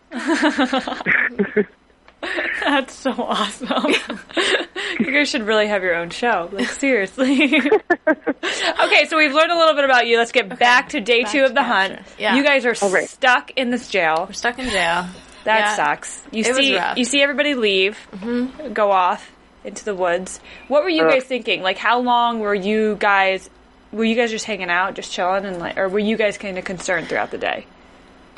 [2.60, 3.68] That's so awesome.
[5.00, 6.48] you guys should really have your own show.
[6.52, 7.44] Like seriously.
[8.08, 10.18] okay, so we've learned a little bit about you.
[10.18, 11.96] Let's get back to day back two of the hunt.
[11.96, 12.14] capture.
[12.18, 12.36] Yeah.
[12.36, 13.08] You guys are oh, All right.
[13.08, 14.26] stuck in this jail.
[14.28, 15.06] We're stuck in jail.
[15.44, 15.76] That Yeah.
[15.76, 16.22] sucks.
[16.30, 16.98] You It was see, rough.
[16.98, 18.72] you see everybody leave, mm-hmm.
[18.74, 19.32] go off
[19.64, 20.40] into the woods.
[20.68, 21.12] What were you Ugh.
[21.12, 21.62] guys thinking?
[21.62, 23.48] Like, how long were you guys?
[23.92, 26.58] Were you guys just hanging out, just chilling, and like, or were you guys kind
[26.58, 27.66] of concerned throughout the day?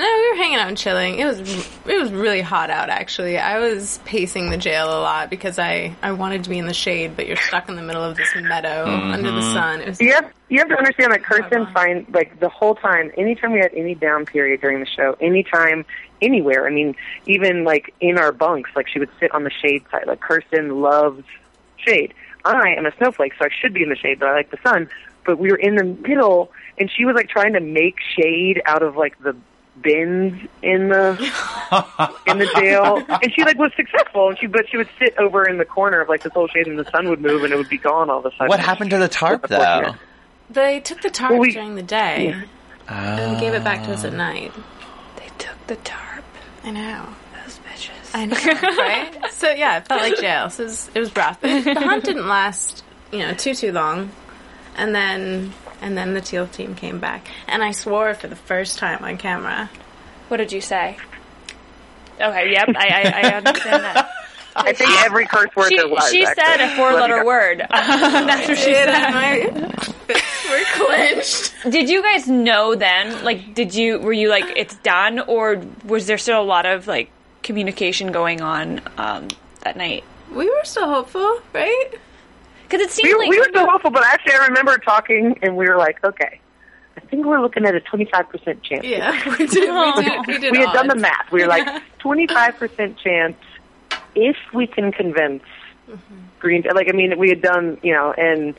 [0.02, 1.20] No, we were hanging out and chilling.
[1.20, 1.38] It was
[1.86, 3.38] it was really hot out actually.
[3.38, 6.74] I was pacing the jail a lot because I I wanted to be in the
[6.74, 9.52] shade, but you're stuck in the middle of this meadow under the mm-hmm.
[9.52, 9.80] sun.
[9.80, 11.72] It was You have you have to understand that Kirsten God.
[11.72, 15.84] find like the whole time, anytime we had any down period during the show, anytime,
[16.20, 16.66] anywhere.
[16.66, 20.08] I mean, even like in our bunks, like she would sit on the shade side.
[20.08, 21.22] Like Kirsten loves
[21.76, 22.12] shade.
[22.44, 24.58] I am a snowflake, so I should be in the shade, but I like the
[24.64, 24.90] sun.
[25.24, 28.82] But we were in the middle, and she was like trying to make shade out
[28.82, 29.36] of like the
[29.82, 31.10] bins in the
[32.26, 34.28] in the jail, and she like was successful.
[34.30, 36.66] And she but she would sit over in the corner of like this whole shade,
[36.66, 38.48] and the sun would move, and it would be gone all of a sudden.
[38.48, 39.94] What happened to the tarp, though?
[40.50, 42.34] they took the tarp Well, we- during the day
[42.88, 44.16] and gave it back to us at ah.
[44.16, 44.52] night.
[45.16, 46.24] They took the tarp.
[46.64, 47.08] I know.
[47.44, 48.14] Those bitches.
[48.14, 48.36] I know,
[48.78, 49.18] right?
[49.32, 50.50] So yeah, it felt like jail.
[50.50, 51.40] So it was, it was rough.
[51.40, 54.10] But the hunt didn't last, you know, too too long,
[54.76, 58.78] and then and then the teal team came back, and I swore for the first
[58.78, 59.68] time on camera.
[60.28, 60.96] What did you say?
[62.20, 64.10] Okay, yep, I, I, I understand that.
[64.56, 66.10] I think every curse word She, there was.
[66.10, 66.44] she actually.
[66.44, 67.24] said a four-letter go.
[67.26, 67.66] word.
[67.70, 69.12] That's what she Did said.
[69.12, 69.68] my
[70.06, 71.54] fists were clenched.
[71.70, 73.24] Did you guys know then?
[73.24, 75.20] Like, did you, were you like, it's done?
[75.20, 77.10] Or was there still a lot of like
[77.42, 79.28] communication going on um,
[79.62, 80.04] that night?
[80.30, 81.88] We were still hopeful, right?
[82.72, 83.28] Because it seemed We, like.
[83.28, 86.40] we were so hopeful, but actually, I remember talking, and we were like, okay,
[86.96, 88.82] I think we're looking at a 25% chance.
[88.82, 89.68] Yeah, we did.
[89.68, 90.26] We did.
[90.26, 90.52] We did.
[90.52, 91.30] We had done the math.
[91.30, 91.66] We were like,
[92.00, 93.36] 25% chance
[94.14, 95.42] if we can convince
[96.40, 96.64] green.
[96.74, 98.54] Like I mean, we had done you know, and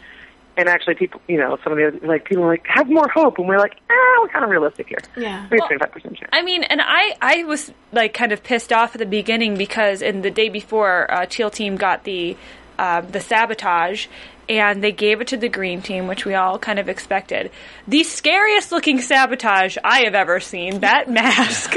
[0.58, 3.08] and actually people, you know, some of the other, like people were like have more
[3.08, 4.99] hope, and we're like, ah, we're kind of realistic here.
[5.17, 5.47] Yeah.
[5.49, 6.30] we have twenty five percent chance.
[6.32, 10.04] I mean, and I, I was like kind of pissed off at the beginning because
[10.04, 12.38] in the day before, uh, Teal Team got the
[12.80, 14.08] uh, the sabotage,
[14.50, 17.52] and they gave it to the Green Team, which we all kind of expected.
[17.88, 20.82] The scariest looking sabotage I have ever seen.
[20.82, 21.76] That mask.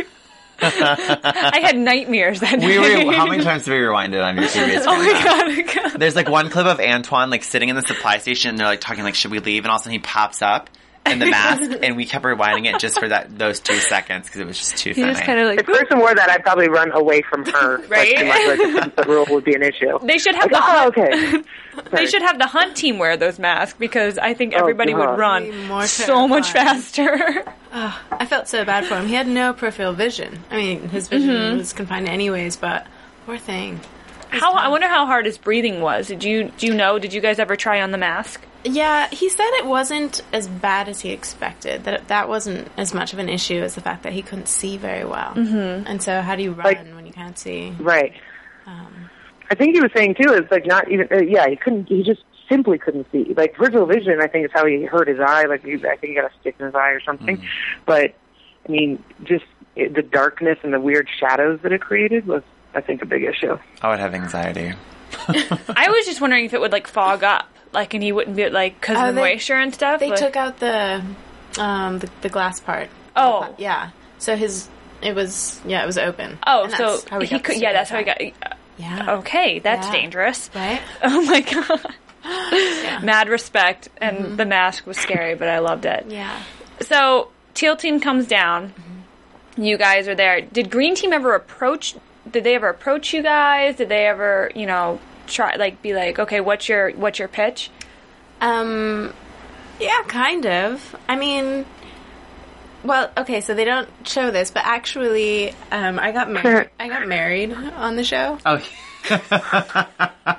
[0.58, 3.06] I had nightmares that We night.
[3.08, 4.82] re- how many times have we rewind it on your TV?
[4.86, 5.74] Oh my god!
[5.92, 6.00] god.
[6.00, 8.80] There's like one clip of Antoine like sitting in the supply station and they're like
[8.80, 9.64] talking like, should we leave?
[9.64, 10.70] And all of a sudden he pops up
[11.06, 14.40] in the mask and we kept rewinding it just for that those two seconds because
[14.40, 15.12] it was just too He funny.
[15.12, 17.78] just kind of If person wore that, I'd probably run away from her.
[17.88, 18.14] Right?
[18.14, 19.98] Like, too much, like, the sunset rule would be an issue.
[20.06, 21.96] They should have Like, the oh, hunt, okay.
[21.96, 25.10] they should have the hunt team wear those masks because I think oh, everybody God.
[25.10, 27.42] would run more so much terrifying.
[27.42, 27.52] faster.
[28.12, 29.06] I felt so bad for him.
[29.06, 30.44] He had no peripheral vision.
[30.50, 31.58] I mean, his vision mm-hmm.
[31.58, 32.86] was confined anyways, but
[33.26, 33.80] poor thing.
[34.30, 36.08] how I wonder how hard his breathing was.
[36.08, 36.98] Did you do you know?
[36.98, 38.40] Did you guys ever try on the mask?
[38.66, 41.84] Yeah, he said it wasn't as bad as he expected.
[41.84, 44.48] That it, that wasn't as much of an issue as the fact that he couldn't
[44.48, 45.32] see very well.
[45.34, 45.86] Mm-hmm.
[45.86, 47.74] And so, how do you run Like- when you can't see?
[47.78, 48.12] Right.
[49.48, 52.02] I think he was saying too is like not even uh, yeah he couldn't he
[52.02, 55.44] just simply couldn't see like peripheral vision I think is how he hurt his eye
[55.44, 57.44] like he, I think he got a stick in his eye or something
[57.84, 58.14] but
[58.68, 59.44] I mean just
[59.76, 62.42] it, the darkness and the weird shadows that it created was
[62.74, 64.72] I think a big issue I would have anxiety.
[65.28, 68.48] I was just wondering if it would like fog up, like, and he wouldn't be
[68.50, 70.00] like because Oh, of the they- moisture and stuff.
[70.00, 71.02] They but- took out the
[71.58, 72.88] um the, the glass part.
[73.14, 73.54] Oh.
[73.58, 73.90] yeah.
[74.18, 74.68] So his
[75.02, 76.38] it was yeah it was open.
[76.46, 77.58] Oh, so he could.
[77.58, 78.20] Yeah, that's how he got.
[78.78, 79.16] Yeah.
[79.18, 79.92] Okay, that's Yeah.
[79.92, 80.50] dangerous.
[80.54, 80.80] Right.
[81.02, 83.02] Oh my god.
[83.04, 86.06] Mad respect, and the mask was scary, but I loved it.
[86.08, 86.42] Yeah.
[86.80, 88.74] So Teal Team comes down.
[89.56, 90.40] You guys are there.
[90.40, 91.94] Did Green Team ever approach?
[92.30, 93.76] Did they ever approach you guys?
[93.76, 97.70] Did they ever, you know, try like be like, okay, what's your what's your pitch?
[98.40, 99.12] Um,
[99.80, 100.96] yeah, kind of.
[101.08, 101.66] I mean,
[102.84, 106.70] well, okay, so they don't show this, but actually, um, I got married.
[106.78, 108.38] I got married on the show.
[108.46, 108.62] Oh,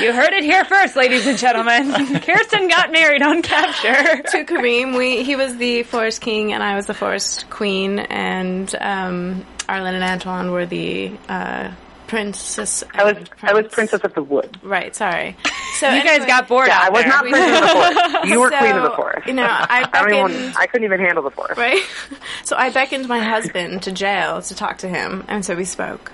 [0.00, 1.92] You heard it here first, ladies and gentlemen.
[2.20, 4.22] Kirsten got married on capture.
[4.22, 4.96] to Kareem.
[4.96, 9.94] We he was the forest king and I was the forest queen, and um, Arlen
[9.94, 11.72] and Antoine were the uh,
[12.08, 12.82] princess.
[12.94, 14.94] I was and I was princess of the wood Right.
[14.96, 15.36] Sorry.
[15.74, 17.08] So You guys got bored yeah out I was there.
[17.08, 20.08] not princess of the forest you were queen of the forest You know, I I
[20.10, 20.52] don't even.
[20.56, 21.82] I couldn't even handle the forest right?
[22.44, 26.10] So I beckoned my husband to jail to talk to him, and so we spoke.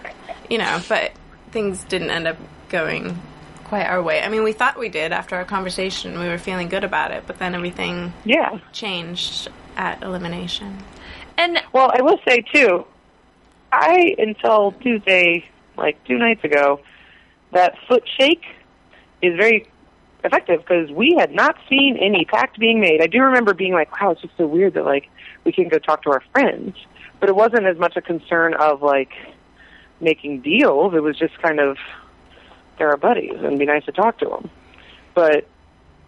[0.51, 1.13] You know, but
[1.53, 2.37] things didn't end up
[2.69, 3.17] going
[3.65, 4.21] quite our way.
[4.21, 6.19] I mean, we thought we did after our conversation.
[6.19, 10.79] We were feeling good about it, but then everything yeah changed at elimination.
[11.39, 12.85] And Well, I will say too,
[13.73, 16.81] I until Tuesday, like two nights ago,
[17.53, 18.45] that foot shake
[19.23, 19.67] is very
[20.25, 23.03] effective because we had not seen any pact being made.
[23.03, 25.09] I do remember being like, "Wow, it's just so weird that like
[25.45, 26.77] we can go talk to our friends,"
[27.21, 29.13] but it wasn't as much a concern of like
[30.01, 30.95] making deals.
[30.95, 31.77] It was just kind of
[32.79, 34.51] they're our buddies and it'd be nice to talk to them.
[35.15, 35.47] But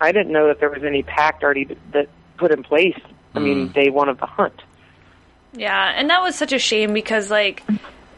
[0.00, 2.98] I didn't know that there was any pact already that put in place.
[3.35, 3.74] I mean, mm.
[3.74, 4.62] day one of the hunt.
[5.52, 7.62] Yeah, and that was such a shame because like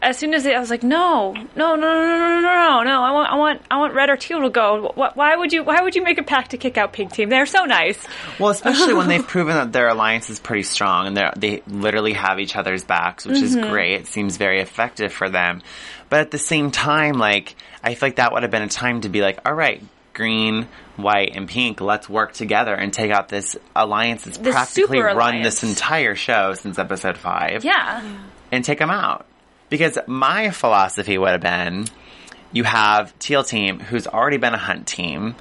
[0.01, 3.03] as soon as they, I was like, no, no, no, no, no, no, no, no,
[3.03, 4.93] I want, I want, I want red or teal to go.
[4.95, 5.65] Wh- Why would you?
[5.65, 7.29] Why would you make a pact to kick out pink team?
[7.29, 7.99] They're so nice.
[8.39, 12.13] Well, especially when they've proven that their alliance is pretty strong and they they literally
[12.13, 13.71] have each other's backs, which is mm-hmm.
[13.71, 13.95] great.
[13.95, 15.63] It seems very effective for them.
[16.11, 19.03] But at the same time, like I feel like that would have been a time
[19.03, 19.83] to be like, all right,
[20.15, 25.43] green, white, and pink, let's work together and take out this alliance that's practically run
[25.43, 28.19] this entire show since episode five Yeah,
[28.53, 29.27] and take them out.
[29.69, 31.87] Because my philosophy would have been
[32.53, 35.35] you have Teal Team, who's already been a hunt team,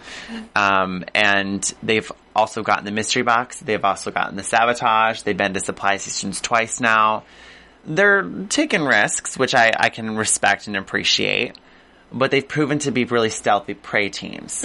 [0.56, 3.60] um, and they've also gotten the mystery box.
[3.60, 5.22] They've also gotten the sabotage.
[5.22, 7.24] They've been to supply stations twice now.
[7.86, 11.58] They're taking risks, which I, I can respect and appreciate,
[12.12, 14.64] but they've proven to be really stealthy prey teams.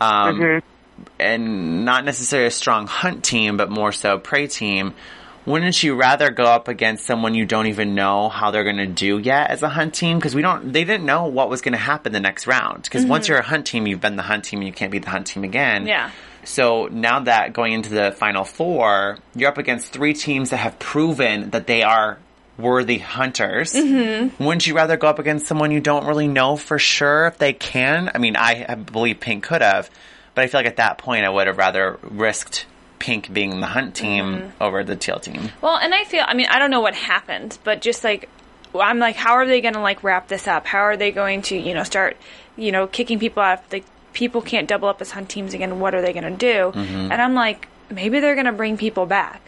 [0.00, 0.38] Um,
[1.18, 4.92] and not necessarily a strong hunt team, but more so prey team.
[5.44, 8.86] Wouldn't you rather go up against someone you don't even know how they're going to
[8.86, 10.18] do yet as a hunt team?
[10.18, 12.84] Because we don't, they didn't know what was going to happen the next round.
[12.84, 15.00] Because once you're a hunt team, you've been the hunt team, and you can't be
[15.00, 15.86] the hunt team again.
[15.86, 16.10] Yeah.
[16.44, 20.78] So now that going into the final four, you're up against three teams that have
[20.78, 22.18] proven that they are
[22.58, 23.72] worthy hunters.
[23.72, 24.42] Mm-hmm.
[24.44, 27.52] Wouldn't you rather go up against someone you don't really know for sure if they
[27.52, 28.10] can?
[28.14, 29.90] I mean, I, I believe Pink could have,
[30.34, 32.66] but I feel like at that point I would have rather risked
[33.02, 34.62] Pink being the hunt team mm-hmm.
[34.62, 35.50] over the teal team.
[35.60, 38.28] Well, and I feel, I mean, I don't know what happened, but just like
[38.80, 40.66] I'm like, how are they going to like wrap this up?
[40.66, 42.16] How are they going to, you know, start,
[42.56, 43.60] you know, kicking people out?
[43.72, 45.80] Like, people can't double up as hunt teams again.
[45.80, 46.78] What are they going to do?
[46.78, 47.12] Mm-hmm.
[47.12, 49.42] And I'm like, maybe they're going to bring people back.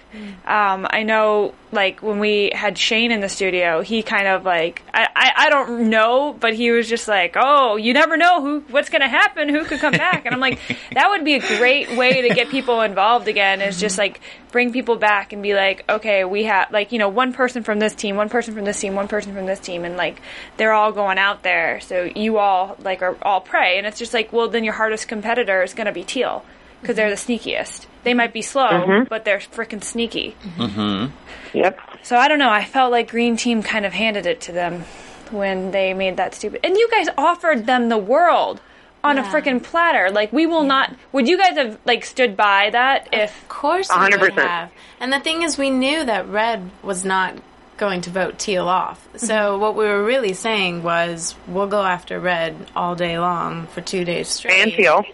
[0.46, 4.82] Um, I know, like when we had Shane in the studio, he kind of like
[4.92, 8.60] I, I, I don't know, but he was just like, "Oh, you never know who
[8.70, 10.60] what's going to happen, who could come back." And I'm like,
[10.92, 13.60] that would be a great way to get people involved again.
[13.60, 14.20] Is just like
[14.52, 17.80] bring people back and be like, "Okay, we have like you know one person from
[17.80, 20.20] this team, one person from this team, one person from this team, and like
[20.58, 24.14] they're all going out there, so you all like are all prey." And it's just
[24.14, 26.44] like, well, then your hardest competitor is going to be teal
[26.84, 27.86] because they're the sneakiest.
[28.02, 29.04] They might be slow, mm-hmm.
[29.08, 30.36] but they're freaking sneaky.
[30.58, 31.56] Mm-hmm.
[31.56, 31.80] Yep.
[32.02, 32.50] So I don't know.
[32.50, 34.84] I felt like Green Team kind of handed it to them
[35.30, 36.60] when they made that stupid.
[36.62, 38.60] And you guys offered them the world
[39.02, 39.32] on a Yeah.
[39.32, 40.10] freaking platter.
[40.10, 40.94] Like we will not.
[41.12, 43.42] Would you guys have like stood by that if?
[43.42, 44.46] Of course, we would 100%.
[44.46, 44.70] have.
[45.00, 47.34] And the thing is, we knew that Red was not
[47.76, 49.08] going to vote Teal off.
[49.16, 49.60] So mm-hmm.
[49.60, 54.04] what we were really saying was, we'll go after Red all day long for two
[54.04, 54.60] days straight.
[54.60, 55.04] And Teal,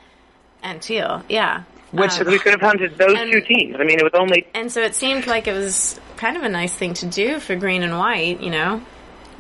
[0.63, 1.63] And Teal, yeah.
[1.93, 3.77] Which- Um, we could have hunted those And- two teams.
[3.81, 6.49] I mean, it was only and so it seemed like it was kind of a
[6.49, 8.83] nice thing to do for Green and White, you know.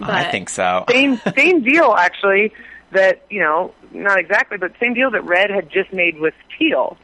[0.02, 0.84] I think so.
[0.90, 2.52] same same deal actually.
[2.92, 6.96] That you know, not exactly, but same deal that Red had just made with Teal.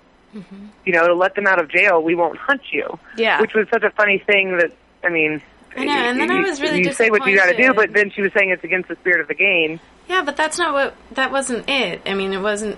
[0.85, 2.99] You know, to let them out of jail, we won't hunt you.
[3.17, 3.41] Yeah.
[3.41, 4.73] Which was such a funny thing that
[5.05, 5.41] I mean.
[5.77, 7.93] I know, and then I was really You say what you got to do, but
[7.93, 9.79] then she was saying it's against the spirit of the game.
[10.09, 10.95] Yeah, but that's not what.
[11.13, 12.01] That wasn't it.
[12.07, 12.77] I mean, it wasn't.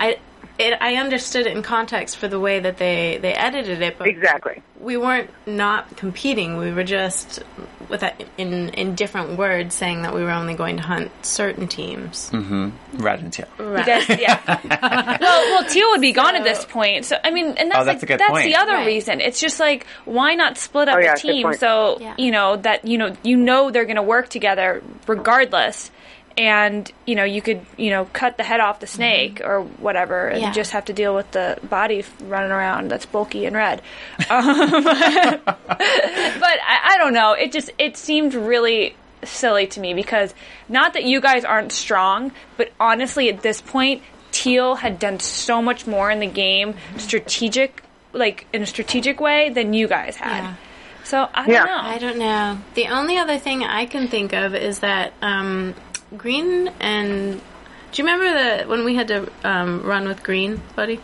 [0.00, 0.18] I.
[0.58, 4.08] It, I understood it in context for the way that they they edited it, but
[4.08, 4.60] Exactly.
[4.80, 6.56] we weren't not competing.
[6.56, 7.40] We were just
[7.88, 11.68] with that in in different words saying that we were only going to hunt certain
[11.68, 12.28] teams.
[12.32, 12.70] Mm-hmm.
[13.02, 13.46] Red and teal.
[13.60, 14.40] You guys, yeah.
[15.20, 17.04] well, well, Teal would be gone at this point.
[17.04, 18.44] So I mean, and that's Oh, that's like, a good that's point.
[18.46, 18.86] the other Right.
[18.86, 19.20] reason.
[19.20, 22.14] It's just like why not split up Oh, yeah, the good team so Yeah.
[22.18, 25.90] you know that you know you know they're going to work together regardless.
[26.38, 30.28] And you know you could you know cut the head off the snake or whatever,
[30.28, 30.44] and Mm-hmm.
[30.44, 30.52] Yeah.
[30.52, 33.82] just have to deal with the body running around that's bulky and red.
[34.30, 34.44] Um,
[35.34, 37.32] but I, I don't know.
[37.32, 40.32] It just it seemed really silly to me because
[40.68, 45.60] not that you guys aren't strong, but honestly, at this point, Teal had done so
[45.60, 50.42] much more in the game, strategic, like in a strategic way, than you guys had.
[50.44, 50.54] Yeah.
[51.04, 51.64] So I don't Yeah.
[51.64, 51.78] know.
[51.80, 52.58] I don't know.
[52.74, 55.74] The only other thing I can think of is that um,
[56.16, 57.40] Green and
[57.92, 61.00] do you remember that when we had to um, run with Green, buddy?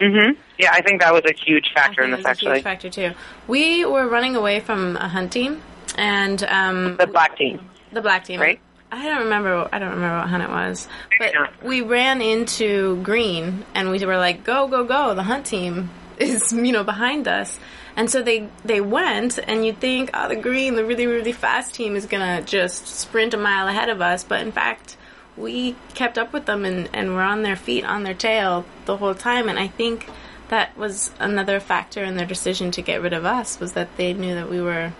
[0.00, 2.48] hmm Yeah, I think that was a huge factor in this it was a huge
[2.50, 2.62] actually.
[2.62, 3.12] factor too.
[3.46, 5.62] We were running away from a hunt team,
[5.96, 7.68] and um, The black team.
[7.92, 8.40] the black team.
[8.40, 8.60] Right.
[8.90, 9.68] I don't remember.
[9.72, 10.86] I don't remember what hunt it was,
[11.18, 15.88] but we ran into green, and we were like, "Go, go, go!" The hunt team
[16.18, 17.58] is, you know, behind us,
[17.96, 21.74] and so they they went, and you'd think, "Oh, the green, the really really fast
[21.74, 24.96] team is gonna just sprint a mile ahead of us," but in fact,
[25.36, 28.96] we kept up with them, and and were on their feet, on their tail the
[28.96, 30.06] whole time, and I think
[30.48, 34.12] that was another factor in their decision to get rid of us was that they
[34.12, 34.92] knew that we were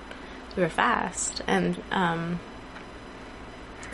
[0.57, 1.43] we were fast.
[1.47, 2.41] And um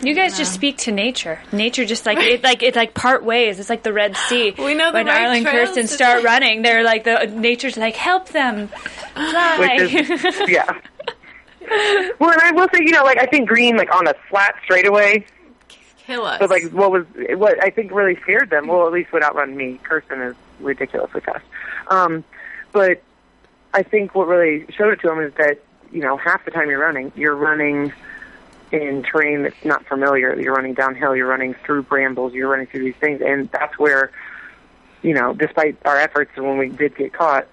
[0.01, 1.39] You guys just speak to nature.
[1.51, 3.59] Nature just like it, like it, like part ways.
[3.59, 4.53] It's like the Red Sea.
[4.57, 6.25] We know the when right Arlen and trails Kirsten start take.
[6.25, 9.77] running, they're like the nature's like help them fly.
[9.81, 10.09] Is
[10.49, 10.79] yeah.
[12.19, 14.55] Well, and I will say, you know, like I think Green, like on a flat
[14.63, 15.25] straightaway,
[15.97, 16.39] kill us.
[16.39, 18.67] but like what was what I think really scared them.
[18.67, 19.79] Well, at least would outrun me.
[19.83, 21.45] Kirsten is ridiculously fast.
[21.87, 22.23] Um,
[22.71, 23.01] but
[23.73, 25.59] I think what really showed it to them is that
[25.91, 27.91] you know half the time you're running, you're running
[28.71, 30.39] in terrain that's not familiar.
[30.39, 31.15] You're running downhill.
[31.15, 32.33] You're running through brambles.
[32.33, 34.11] You're running through these things, and that's where
[35.01, 37.47] you know, despite our efforts, when we did get caught,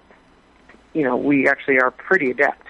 [0.93, 2.61] you know, we actually are pretty adept.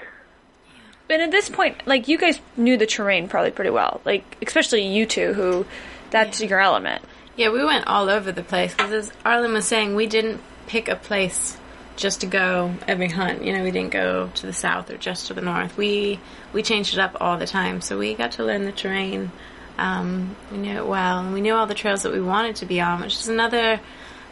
[1.10, 4.02] And at this point, like you guys knew the terrain probably pretty well.
[4.04, 5.66] Like especially you two, who
[6.10, 7.02] that's your element.
[7.36, 10.90] yeah, we went all over the place because as Arlen was saying, we didn't pick
[10.90, 11.58] a place
[11.98, 13.44] just to go every hunt.
[13.44, 15.76] You know, we didn't go to the south or just to the north.
[15.76, 16.20] We
[16.54, 19.32] we changed it up all the time, so we got to learn the terrain.
[19.78, 22.66] Um, we knew it well, and we knew all the trails that we wanted to
[22.66, 23.80] be on, which is another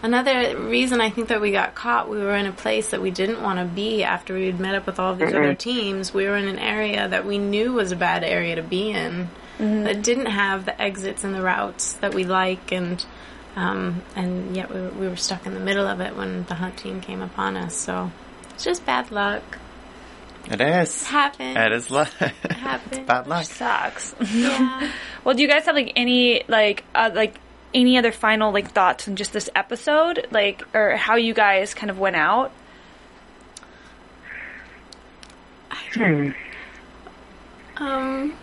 [0.01, 2.09] another reason I think that we got caught.
[2.09, 4.75] We were in a place that we didn't want to be after we had met
[4.75, 6.13] up with all these other teams.
[6.13, 9.29] We were in an area that we knew was a bad area to be in.
[9.57, 13.03] That didn't have the exits and the routes that we like, and
[13.55, 16.55] um, and yet we were, we were stuck in the middle of it when the
[16.55, 17.75] hunt team came upon us.
[17.75, 18.11] So
[18.53, 19.43] it's just bad luck.
[20.49, 21.03] It is.
[21.03, 21.57] Happened.
[21.57, 22.11] It is luck.
[22.13, 23.07] Happened.
[23.07, 23.45] Bad luck.
[23.45, 24.13] Sucks.
[24.31, 24.91] Yeah.
[25.23, 27.39] well, do you guys have like any like uh, like
[27.73, 31.89] any other final like thoughts on just this episode, like or how you guys kind
[31.89, 32.51] of went out?
[35.95, 36.29] Hmm.
[37.77, 38.35] Um,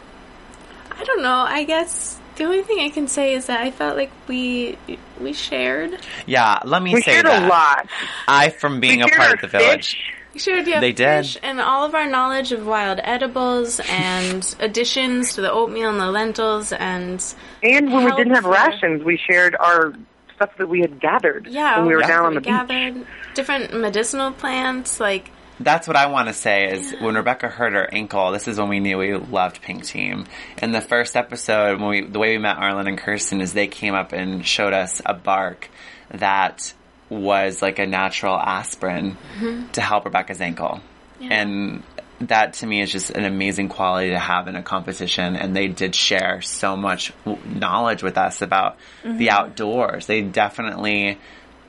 [0.90, 1.44] I don't know.
[1.48, 4.78] I guess the only thing I can say is that I felt like we
[5.20, 5.98] we shared.
[6.26, 7.42] Yeah, let me We say shared that.
[7.44, 7.86] a lot.
[8.28, 10.12] I, from being We a part our of the village, fish.
[10.34, 11.38] We shared yeah, They did.
[11.42, 16.10] and all of our knowledge of wild edibles and additions to the oatmeal and the
[16.10, 17.22] lentils and
[17.62, 19.92] And when we didn't have rations, we shared our
[20.34, 22.48] stuff that we had gathered yeah, when we were what down on we the beach.
[22.48, 25.30] gathered different medicinal plants like
[25.60, 28.68] That's what I want to say is when Rebecca hurt her ankle, this is when
[28.68, 30.26] we knew we loved Pink Team.
[30.60, 33.68] In the first episode, when we, the way we met Arlen and Kirsten is they
[33.68, 35.68] came up and showed us a bark
[36.10, 36.72] that
[37.08, 39.70] was like a natural aspirin mm-hmm.
[39.72, 40.80] to help Rebecca's ankle.
[41.20, 41.82] And
[42.20, 45.36] that to me is just an amazing quality to have in a competition.
[45.36, 47.12] And they did share so much
[47.44, 49.28] knowledge with us about the mm-hmm.
[49.28, 50.06] outdoors.
[50.06, 51.18] They definitely,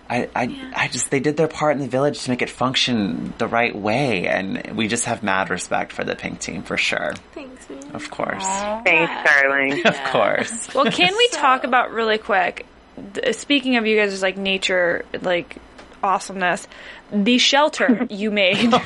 [0.10, 3.34] I, I, I just, they did their part in the village to make it function
[3.38, 4.28] the right way.
[4.28, 7.14] And we just have mad respect for the pink team for sure.
[7.34, 7.92] thanks man.
[7.96, 8.46] Of course.
[8.46, 9.82] Thanks, darling.
[9.86, 10.74] Of course.
[10.76, 12.66] Well, can we talk about really quick?
[13.14, 15.56] th- Speaking of you guys' like nature, like
[16.04, 16.68] awesomeness,
[17.12, 18.86] the shelter you made, oh,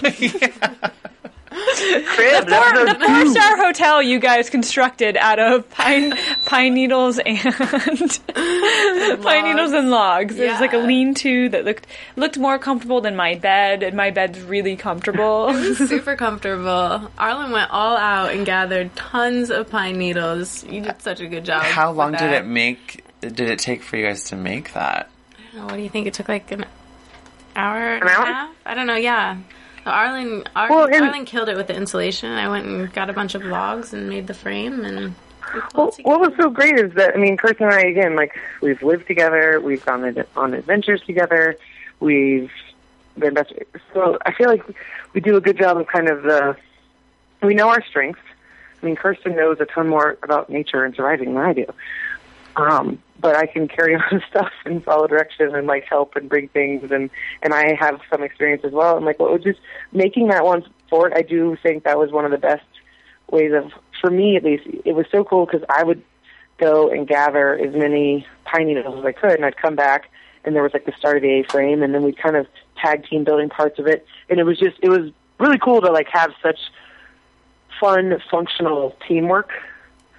[1.51, 6.13] Crib, the that was a- four star hotel you guys constructed out of pine
[6.45, 7.39] pine needles and
[8.33, 10.37] pine needles and logs.
[10.37, 13.95] It was like a lean to that looked looked more comfortable than my bed, and
[13.95, 15.53] my bed's really comfortable.
[15.75, 17.09] super comfortable.
[17.17, 20.63] Arlen went all out and gathered tons of pine needles.
[20.65, 21.63] You did such a good job.
[21.63, 25.09] How long did it make, did it take for you guys to make that?
[25.31, 26.07] I don't know, What do you think?
[26.07, 26.65] It took like an
[27.55, 28.55] hour and a half?
[28.65, 28.95] I don't know.
[28.95, 29.37] Yeah.
[29.87, 32.29] So Arlen, Ar- Well, and- Arlen killed it with the insulation.
[32.29, 35.15] I went and got a bunch of logs and made the frame and.
[35.73, 38.83] Well, what was so great is that I mean, Kirsten and I again, like we've
[38.83, 41.55] lived together, we've gone on- on adventures together,
[42.01, 42.51] we've
[43.17, 43.53] been best.
[43.93, 44.61] So I feel like
[45.13, 46.57] we do a good job of kind of the.
[47.41, 48.19] We know our strengths.
[48.83, 51.65] I mean, Kirsten knows a ton more about nature and surviving than I do.
[52.57, 56.47] Um, but I can carry on stuff and follow direction and like help and bring
[56.49, 57.09] things and
[57.41, 58.97] and I have some experience as well.
[58.97, 59.59] And like what was just
[59.91, 62.65] making that one fort, I do think that was one of the best
[63.31, 64.65] ways of for me at least.
[64.85, 66.01] It was so cool because I would
[66.57, 70.09] go and gather as many pine needles as I could, and I'd come back
[70.43, 72.47] and there was like the start of the A frame, and then we'd kind of
[72.77, 75.91] tag team building parts of it, and it was just it was really cool to
[75.91, 76.59] like have such
[77.79, 79.51] fun functional teamwork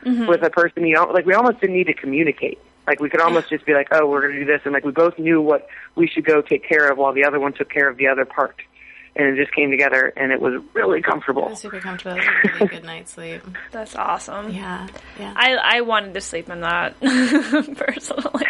[0.04, 0.26] mm-hmm.
[0.26, 2.58] with a person you know like we almost didn't need to communicate
[2.88, 4.84] like we could almost just be like oh we're going to do this and like
[4.84, 7.70] we both knew what we should go take care of while the other one took
[7.70, 8.56] care of the other part
[9.14, 12.16] and it just came together and it was really It comfortable was super comfortable.
[12.16, 13.42] It was a really good night's sleep.
[13.72, 14.50] That's awesome.
[14.50, 14.86] Yeah.
[15.18, 15.34] Yeah.
[15.36, 16.98] I I wanted to sleep in that
[17.76, 18.46] personally.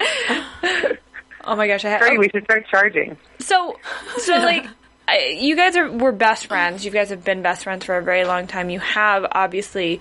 [1.44, 1.84] oh my gosh!
[1.84, 3.76] I had, great we should start charging So,
[4.18, 4.66] so like,
[5.06, 6.84] I, you guys are were best friends.
[6.84, 8.70] You guys have been best friends for a very long time.
[8.70, 10.00] You have obviously,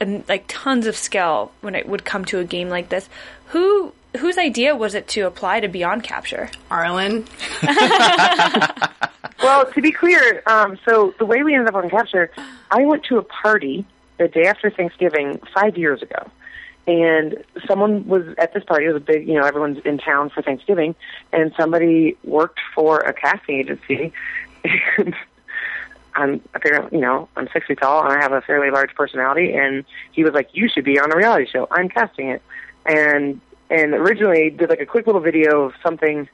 [0.00, 3.08] um, like, tons of skill when it would come to a game like this.
[3.48, 6.50] Who whose idea was it to apply to Beyond Capture?
[6.70, 7.26] Arlen.
[9.42, 12.30] Well, to be clear, um, so the way we ended up on Capture,
[12.70, 13.86] I went to a party
[14.18, 16.30] the day after Thanksgiving five years ago.
[16.86, 18.86] And someone was at this party.
[18.86, 20.94] It was a big, you know, everyone's in town for Thanksgiving.
[21.32, 24.12] And somebody worked for a casting agency.
[26.14, 29.54] I'm apparently, you know, I'm six feet tall and I have a fairly large personality.
[29.54, 31.68] And he was like, you should be on a reality show.
[31.70, 32.42] I'm casting it.
[32.86, 33.40] And,
[33.70, 36.28] and originally did like a quick little video of something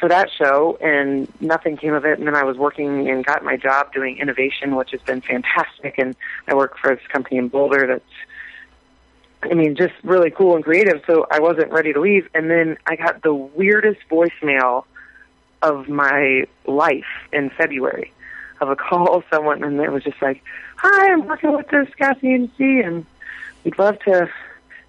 [0.00, 3.44] for that show and nothing came of it and then I was working and got
[3.44, 6.16] my job doing innovation which has been fantastic and
[6.48, 11.02] I work for this company in Boulder that's I mean just really cool and creative
[11.06, 14.84] so I wasn't ready to leave and then I got the weirdest voicemail
[15.60, 18.12] of my life in February
[18.60, 20.42] of a call someone and it was just like
[20.76, 23.06] hi I'm working with this casting agency and
[23.64, 24.30] we'd love to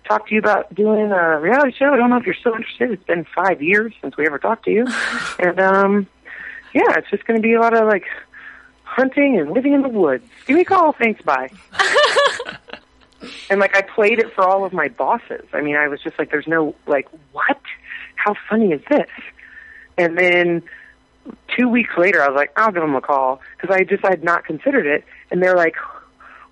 [0.08, 1.94] talk to you about doing a reality show.
[1.94, 2.92] I don't know if you're still interested.
[2.92, 4.86] It's been five years since we ever talked to you.
[5.40, 6.08] and um
[6.74, 8.06] yeah, it's just gonna be a lot of like
[8.84, 10.24] hunting and living in the woods.
[10.46, 11.50] Give me a call, thanks, bye.
[13.50, 15.46] and like I played it for all of my bosses.
[15.54, 17.62] I mean, I was just like there's no like what?
[18.16, 19.10] How funny is this?
[19.98, 20.64] And then
[21.58, 24.24] two weeks later, I was like, I'll give them a call because I just had
[24.24, 25.04] not considered it.
[25.30, 25.76] And they're like,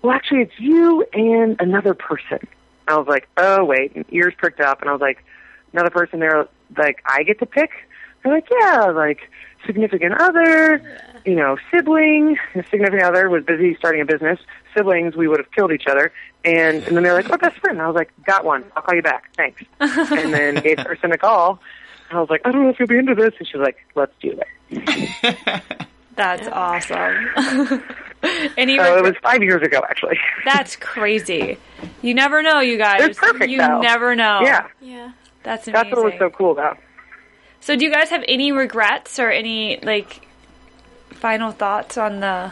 [0.02, 2.46] well, actually, it's you and another person.
[2.88, 5.24] I was like, oh wait, and ears pricked up, and I was like,
[5.72, 7.70] another person there, like I get to pick.
[8.22, 9.30] They're like, yeah, like
[9.66, 10.82] significant other,
[11.24, 12.36] you know, sibling.
[12.52, 14.38] His significant other was busy starting a business.
[14.76, 16.12] Siblings, we would have killed each other.
[16.44, 17.80] And, and then they're like, oh, best friend.
[17.80, 18.64] I was like, got one.
[18.76, 19.34] I'll call you back.
[19.36, 19.62] Thanks.
[19.80, 21.60] and then gave the person a call.
[22.10, 23.32] I was like, I don't know if you'll be into this.
[23.38, 24.38] And she was like, let's do
[24.70, 25.62] it.
[26.16, 27.82] That's awesome.
[28.58, 30.18] Any So it was five years ago, actually.
[30.44, 31.56] That's crazy.
[32.02, 33.00] You never know, you guys.
[33.02, 33.80] It's perfect, You though.
[33.80, 34.40] never know.
[34.42, 35.12] Yeah, Yeah.
[35.42, 35.72] That's amazing.
[35.90, 36.78] that's what was so cool about.
[37.60, 40.26] So, do you guys have any regrets or any like
[41.10, 42.50] final thoughts on the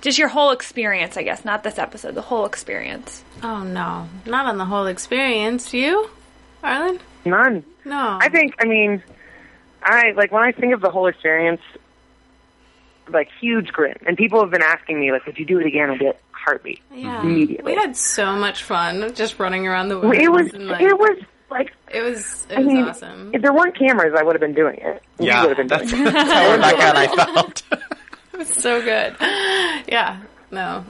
[0.00, 1.18] just your whole experience?
[1.18, 3.22] I guess not this episode, the whole experience.
[3.42, 5.74] Oh no, not on the whole experience.
[5.74, 6.08] You,
[6.62, 7.00] Arlen?
[7.24, 7.64] None.
[7.84, 8.18] No.
[8.20, 9.02] I think, I mean,
[9.82, 11.60] I like when I think of the whole experience,
[13.08, 13.96] like huge grin.
[14.06, 15.90] And people have been asking me, like, would you do it again?
[15.90, 16.80] I'd be like, heartbeat.
[16.92, 17.20] Yeah.
[17.22, 17.72] Immediately.
[17.72, 20.18] We had so much fun just running around the woods.
[20.20, 21.18] It was, and, like, it was
[21.50, 23.30] like, it was, it I was mean, awesome.
[23.34, 25.02] if there weren't cameras, I would have been doing it.
[25.18, 26.12] We Yeah, would have been that's, doing it.
[26.12, 27.62] that's how Rebecca I felt.
[28.32, 29.14] It was so good.
[29.20, 30.20] Yeah.
[30.50, 30.84] No.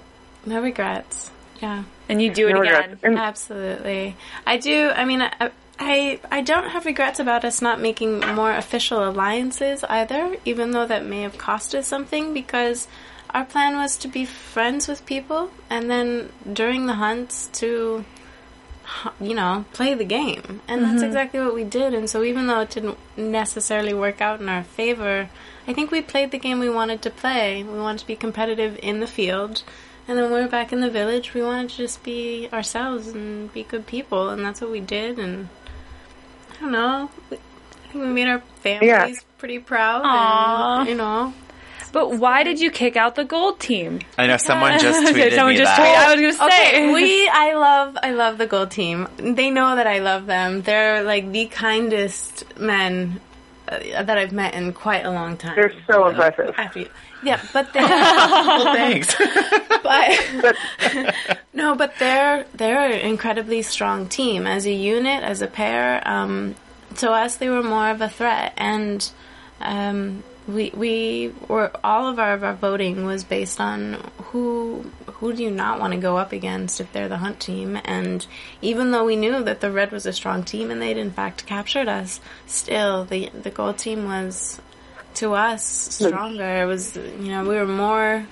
[0.46, 1.30] No regrets.
[1.60, 1.84] Yeah.
[2.08, 2.98] And you do it No again.
[3.02, 4.16] And Absolutely.
[4.46, 4.90] I do.
[4.90, 9.84] I mean, I, I I don't have regrets about us not making more official alliances
[9.84, 12.88] either, even though that may have cost us something because
[13.30, 18.04] our plan was to be friends with people and then during the hunts to
[19.20, 20.60] you know, play the game.
[20.68, 21.04] And that's mm-hmm.
[21.04, 21.94] exactly what we did.
[21.94, 25.28] And so even though it didn't necessarily work out in our favor,
[25.66, 27.62] I think we played the game we wanted to play.
[27.62, 29.62] We wanted to be competitive in the field.
[30.08, 33.08] And then when we were back in the village, we wanted to just be ourselves
[33.08, 34.28] and be good people.
[34.30, 35.18] And that's what we did.
[35.18, 35.48] And
[36.62, 37.10] don't know.
[37.30, 37.36] I
[37.92, 39.08] think we made our families Yeah.
[39.38, 40.02] pretty proud.
[40.04, 40.80] Aw.
[40.80, 41.34] And, you know,
[41.92, 44.00] But why did you kick out the gold team?
[44.16, 45.84] I know someone just Okay, tweeted someone me just that.
[45.84, 46.06] tweeted.
[46.08, 46.68] I was gonna say.
[46.86, 49.08] Okay, we I love I love the gold team.
[49.18, 50.62] They know that I love them.
[50.62, 53.20] They're like the kindest men
[53.68, 55.54] uh, that I've met in quite a long time.
[55.56, 56.54] they're so impressive.
[56.58, 56.88] After you-
[57.24, 59.14] yeah, but they're Well, thanks.
[59.82, 60.56] but
[61.54, 66.02] no, but they're they're an incredibly strong team as a unit, as a pair.
[66.06, 66.54] Um,
[66.96, 69.08] to us, they were more of a threat, and
[69.60, 73.94] um, we we were all of our, our voting was based on
[74.24, 74.90] who
[75.22, 77.78] who do you not want to go up against if they're the hunt team.
[77.84, 78.26] And
[78.60, 81.46] even though we knew that the red was a strong team and they'd in fact
[81.46, 84.60] captured us, still the the gold team was
[85.14, 86.62] to us stronger.
[86.62, 88.26] It was you know we were more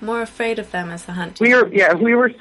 [0.00, 1.48] more afraid of them as the hunt team.
[1.48, 2.32] We were, yeah, we were.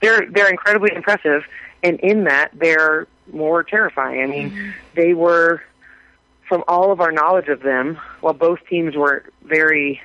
[0.00, 1.42] They're they're incredibly impressive,
[1.82, 4.22] and in that they're more terrifying.
[4.22, 4.70] I mean, mm-hmm.
[4.94, 5.62] they were,
[6.48, 10.00] from all of our knowledge of them, while both teams were very,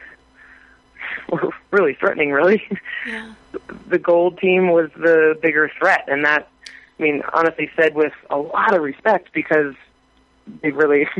[1.30, 2.32] were really threatening.
[2.32, 2.63] Really,
[3.05, 3.34] Yeah.
[3.88, 6.49] the gold team was the bigger threat, and that,
[6.99, 9.75] I mean, honestly said with a lot of respect because
[10.61, 11.07] they really.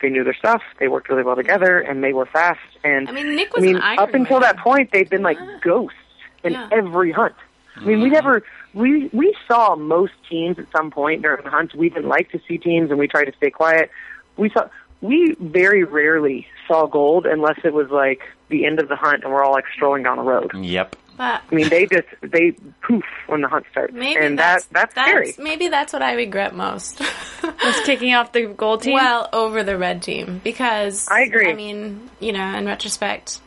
[0.00, 0.62] They knew their stuff.
[0.78, 2.60] They worked really well together, and they were fast.
[2.84, 4.42] And I mean, Nick I was mean, an Iron up until Man.
[4.42, 5.98] that point, they've been like ghosts
[6.44, 6.68] in Yeah.
[6.70, 7.34] every hunt.
[7.76, 8.14] I mean, we mm-hmm.
[8.14, 8.44] never
[8.74, 11.74] we we saw most teams at some point during the hunt.
[11.74, 13.90] We didn't like to see teams, and we tried to stay quiet.
[14.36, 14.68] We saw
[15.00, 19.32] we very rarely saw gold unless it was like the end of the hunt, and
[19.32, 20.50] we're all like strolling down the road.
[20.54, 20.96] yep.
[21.16, 24.92] But I mean, they just they poof when the hunt starts, maybe and that's, that
[24.94, 25.34] that's, scary.
[25.36, 27.00] Maybe that's what I regret most.
[27.42, 28.94] Was kicking off the gold team?
[28.94, 31.50] well, over the red team because I agree.
[31.50, 33.40] I mean, you know, in retrospect,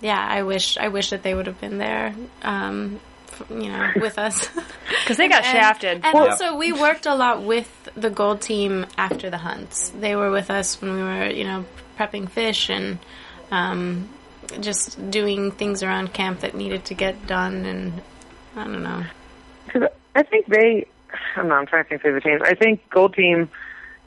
[0.00, 2.16] yeah, I wish I wish that they would have been there.
[2.42, 4.48] Um, f- you know, with us.
[4.88, 6.04] because they got And- shafted.
[6.04, 9.90] And also, we worked a lot with the gold team after the hunts.
[9.90, 11.64] They were with us when we were, you know,
[11.96, 12.98] prepping fish and
[13.52, 14.08] um,
[14.60, 17.64] just doing things around camp that needed to get done.
[17.64, 18.02] And
[18.56, 19.04] I don't know.
[19.66, 22.42] Because I think they, I don't know, I'm trying to think through the teams.
[22.42, 23.48] I think Gold Team,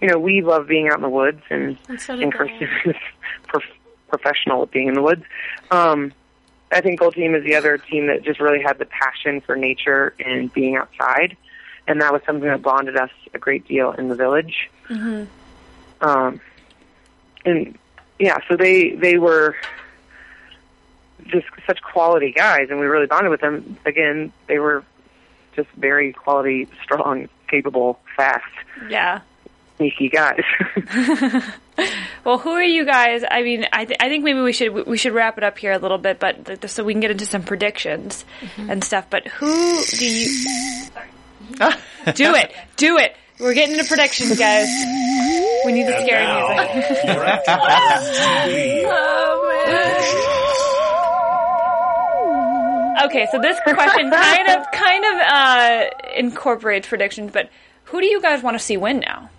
[0.01, 2.95] you know, we love being out in the woods, and, And so and is
[3.47, 3.63] prof-
[4.07, 5.23] professional at being in the woods.
[5.71, 6.13] Um,
[6.71, 9.55] I think Gold Team is the other team that just really had the passion for
[9.55, 11.37] nature and being outside,
[11.87, 14.69] and that was something that bonded us a great deal in the village.
[16.01, 16.41] Um,
[17.45, 17.77] and
[18.19, 19.55] yeah, so they they were
[21.25, 23.77] just such quality guys, and we really bonded with them.
[23.85, 24.83] Again, they were
[25.55, 28.43] just very quality, strong, capable, fast,
[28.89, 29.21] yeah.
[29.77, 30.43] sneaky guys.
[32.23, 33.23] Well, who are you guys?
[33.29, 35.71] I mean, I, th- I think maybe we should we should wrap it up here
[35.71, 38.25] a little bit, but th- so we can get into some predictions
[38.57, 39.05] and stuff.
[39.11, 40.27] But who do you
[42.15, 42.51] do it?
[42.77, 43.15] Do it.
[43.39, 44.67] We're getting into predictions, guys.
[45.65, 47.05] We need the scary music.
[47.05, 48.11] Your AfterBuzz
[48.47, 48.83] TV
[53.05, 55.85] Okay, so this question kind of kind of uh,
[56.15, 57.49] incorporates predictions, but
[57.85, 59.29] who do you guys want to see win now?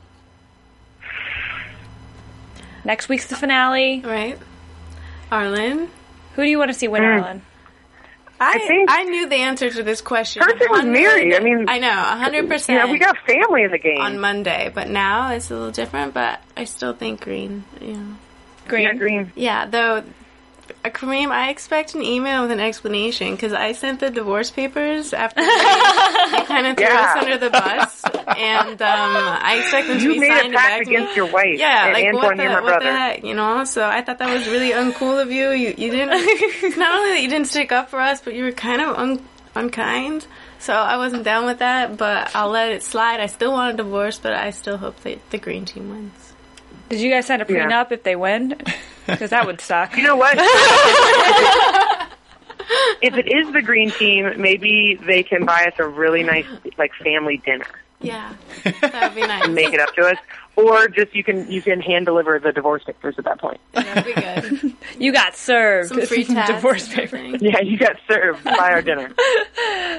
[2.84, 4.00] Next week's the finale.
[4.00, 4.38] Right?
[5.30, 5.90] Arlen?
[6.34, 7.42] Who do you want to see win, Arlen?
[8.40, 10.42] I, I, think- knew the answer to this question.
[10.42, 11.36] First it was 100 Mary.
[11.36, 12.68] I mean, I know, 100%.
[12.68, 13.98] yeah, we got family in the game.
[14.00, 17.64] on Monday, but now it's a little different, but I still think green.
[17.80, 18.14] Yeah.
[18.68, 18.84] Green.
[18.84, 19.32] Yeah, green.
[19.34, 20.04] Yeah, though
[20.90, 25.40] Kareem, I expect an email with an explanation because I sent the divorce papers after
[25.42, 25.48] you
[26.46, 27.12] kind of threw Yeah.
[27.14, 30.54] us under the bus, and um, I expect them to You be made a signed
[30.54, 30.96] pact back to me.
[30.96, 31.58] against your wife.
[31.58, 32.92] Yeah, and like Antoine, what the, you're my what the brother.
[32.98, 33.64] heck, you know?
[33.64, 35.50] So I thought that was really uncool of you.
[35.50, 36.08] You you didn't
[36.78, 39.28] not only that you didn't stick up for us, but you were kind of un,
[39.54, 40.26] unkind.
[40.60, 43.20] So I wasn't down with that, but I'll let it slide.
[43.20, 46.32] I still want a divorce, but I still hope that the green team wins.
[46.88, 47.66] Did you guys sign a Yeah.
[47.70, 48.56] prenup if they win?
[49.08, 49.96] Because that would suck.
[49.96, 50.36] You know what?
[53.02, 56.46] if it is the green team, maybe they can buy us a really nice
[56.76, 57.64] like family dinner
[58.00, 58.34] Yeah,
[58.64, 59.44] that'd be nice.
[59.44, 60.18] and make it up to us.
[60.56, 63.60] Or just you can you can hand deliver the divorce papers at that point.
[63.72, 64.74] That'd be good.
[64.98, 65.90] You got served.
[65.90, 66.50] Some free tabs.
[66.50, 67.16] divorce or paper.
[67.18, 67.38] something.
[67.40, 69.12] Yeah, you got served by our dinner.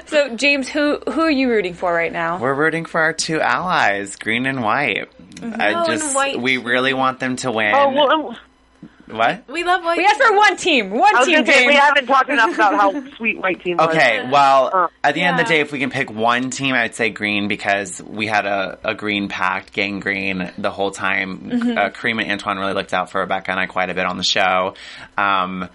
[0.06, 2.38] So James, who who are you rooting for right now?
[2.38, 5.08] We're rooting for our two allies, green and white.
[5.42, 6.38] I Oh, and just white.
[6.38, 7.72] we really want them to win.
[7.74, 8.36] Oh well, um,
[9.12, 9.48] what?
[9.48, 9.98] We love white.
[9.98, 10.90] We asked for one team.
[10.90, 13.76] One I was team, gonna say we haven't talked enough about how sweet white team
[13.76, 13.88] was.
[13.88, 15.58] Okay, well, Uh, at the end of the yeah.
[15.58, 18.94] day, if we can pick one team, I'd say green because we had a, a
[18.94, 21.38] green pact, gang green, the whole time.
[21.38, 21.78] Mm-hmm.
[21.78, 24.16] Uh, Kareem and Antoine really looked out for Rebecca and I quite a bit on
[24.16, 24.74] the show.
[25.16, 25.68] Um,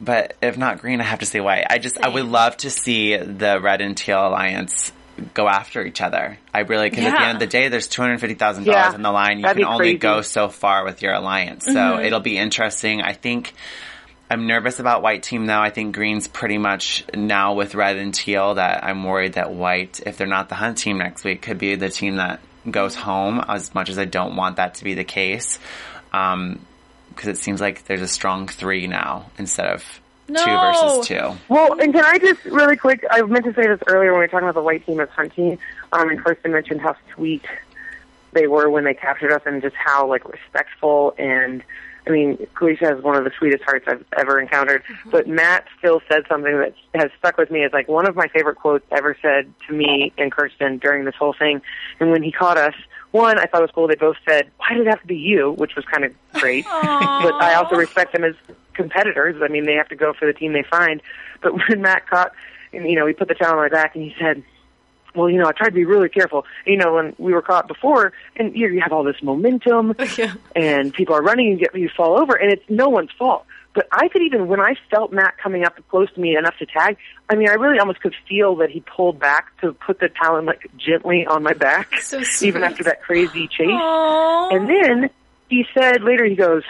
[0.00, 1.66] but if not green, I have to say white.
[1.68, 4.92] I just, I would love to see the red and teal alliance
[5.34, 6.38] go after each other.
[6.54, 9.38] I really, because at the end of the day, there's $250,000 Yeah, on the line.
[9.38, 9.98] You that'd can only crazy.
[9.98, 11.64] go so far with your alliance.
[11.66, 12.04] So Mm-hmm.
[12.04, 13.02] it'll be interesting.
[13.02, 13.52] I think,
[14.30, 15.58] I'm nervous about white team though.
[15.60, 20.00] I think green's pretty much now with red and teal that I'm worried that white,
[20.06, 22.40] if they're not the hunt team next week, could be the team that
[22.70, 25.58] goes home as much as I don't want that to be the case.
[26.12, 26.64] Um,
[27.16, 29.84] cause it seems like there's a strong three now instead of
[30.32, 30.44] No.
[30.44, 31.38] two versus two.
[31.48, 33.04] Well, and can I just really quick?
[33.10, 35.08] I meant to say this earlier when we were talking about the white team as
[35.10, 35.58] hunting.
[35.92, 37.44] Um, and Kirsten mentioned how sweet
[38.32, 41.62] they were when they captured us, and just how like respectful and.
[42.06, 44.82] I mean, Kalisha has one of the sweetest hearts I've ever encountered.
[45.10, 47.62] But Matt still said something that has stuck with me.
[47.62, 51.14] It's like one of my favorite quotes ever said to me and Kirsten during this
[51.14, 51.60] whole thing.
[52.00, 52.74] And when he caught us,
[53.12, 53.88] one, I thought it was cool.
[53.88, 56.64] They both said, "Why did it have to be you?" Which was kind of great.
[56.64, 58.34] but I also respect them as
[58.74, 59.40] competitors.
[59.42, 61.02] I mean, they have to go for the team they find.
[61.42, 62.32] But when Matt caught,
[62.72, 64.42] and you know, he put the towel on my back and he said,
[65.14, 66.44] "Well, you know, I tried to be really careful.
[66.66, 70.34] You know, when we were caught before, and you, you have all this momentum, Yeah.
[70.54, 73.86] and people are running and get you fall over, and it's no one's fault." But
[73.92, 76.96] I could even, when I felt Matt coming up close to me enough to tag,
[77.28, 80.44] I mean, I really almost could feel that he pulled back to put the talon
[80.44, 82.48] like gently on my back, So sweet.
[82.48, 83.68] even after that crazy chase.
[83.68, 84.56] Aww.
[84.56, 85.10] And then
[85.48, 86.64] he said later, he goes,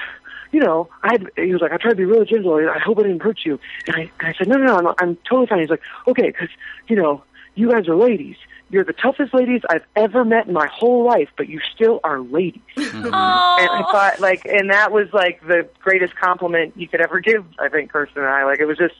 [0.52, 2.54] you know, I had, he was like, I tried to be really gentle.
[2.54, 3.58] I hope I didn't hurt you.
[3.86, 5.60] And I, and I said, no, no, no, I'm, I'm totally fine.
[5.60, 6.48] He's like, okay, because,
[6.88, 7.22] you know,
[7.54, 8.36] you guys are ladies.
[8.70, 12.20] You're the toughest ladies I've ever met in my whole life, but you still are
[12.20, 12.62] ladies.
[12.76, 17.44] And I thought, like, and that was like the greatest compliment you could ever give,
[17.58, 18.44] I think, Kirsten and I.
[18.44, 18.94] Like, it was just,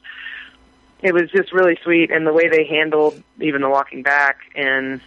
[1.01, 5.01] it was just really sweet, and the way they handled even the walking back, and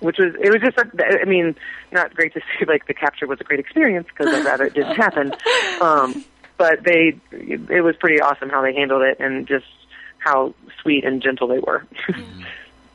[0.00, 1.56] which was, it was just, a, I mean,
[1.92, 4.74] not great to see, like, the capture was a great experience, because I'd rather it
[4.74, 5.32] didn't happen.
[5.80, 6.24] Um,
[6.58, 9.66] but they, it was pretty awesome how they handled it, and just
[10.18, 11.86] how sweet and gentle they were.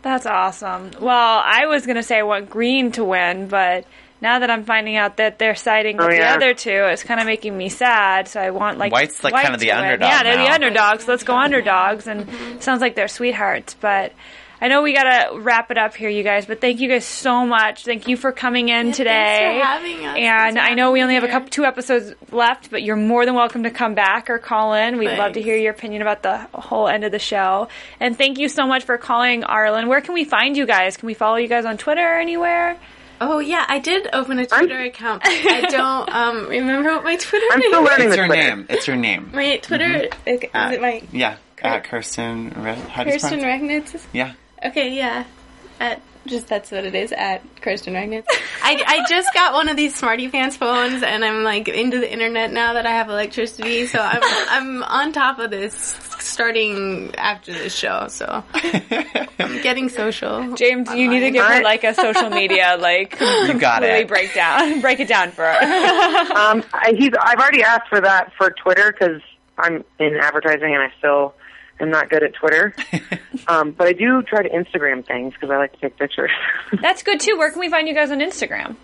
[0.01, 0.91] That's awesome.
[0.99, 3.85] Well, I was going to say I want green to win, but
[4.21, 7.03] now that I'm finding out that they're siding oh, with Oh, the other two, it's
[7.03, 8.27] kind of making me sad.
[8.27, 9.83] So I want like White's, like, white kind of the to win.
[9.83, 10.53] underdog Yeah, they're the now.
[10.53, 11.07] underdogs.
[11.07, 12.27] Let's go underdogs, and
[12.63, 13.75] sounds like they're sweethearts.
[13.75, 14.13] But
[14.61, 16.45] I know we got to wrap it up here, you guys.
[16.45, 17.85] But thank you guys so much.
[17.85, 19.11] Thank you for coming in Yeah, today.
[19.61, 20.17] thanks for having us.
[20.17, 23.25] And I know we only me have a couple two episodes left, but you're more
[23.25, 24.97] than welcome to come back or call in.
[24.97, 27.69] We'd love to hear your opinion about the whole end of the show.
[28.01, 29.87] And thank you so much for calling, Arlen.
[29.87, 30.97] Where can we find you guys?
[30.97, 32.75] Can we follow you guys on Twitter or anywhere?
[33.21, 35.23] Oh yeah, I did open a Twitter account.
[35.25, 37.89] I don't um, remember what my Twitter I'm name still is.
[37.89, 38.41] learning It's the her Twitter.
[38.55, 38.65] name.
[38.69, 39.31] It's her name.
[39.33, 41.35] My Twitter is, is Uh, it my yeah.
[41.61, 43.91] Uh, Kirsten, Re- how do you Kirsten pronounce?
[43.93, 44.05] Regnitz?
[44.13, 44.33] Yeah.
[44.63, 45.25] Okay, yeah.
[45.79, 48.25] At just that's what it is at Kirsten Regnitz.
[48.63, 52.11] I, I just got one of these Smarty Pants phones, and I'm like into the
[52.11, 53.87] internet now that I have electricity.
[53.87, 55.73] So I'm I'm on top of this
[56.19, 58.07] starting after this show.
[58.09, 60.53] So I'm getting social.
[60.55, 64.07] James, you need to give her like a social media like You got really it.
[64.07, 65.57] break down, break it down for her.
[66.33, 69.21] Um, I, he's, I've already asked for that for Twitter because
[69.57, 71.33] I'm in advertising and I still
[71.79, 72.73] am not good at Twitter.
[73.47, 76.31] um, but I do try to Instagram things because I like to take pictures.
[76.81, 77.37] That's good too.
[77.37, 78.75] Where can we find you guys on Instagram?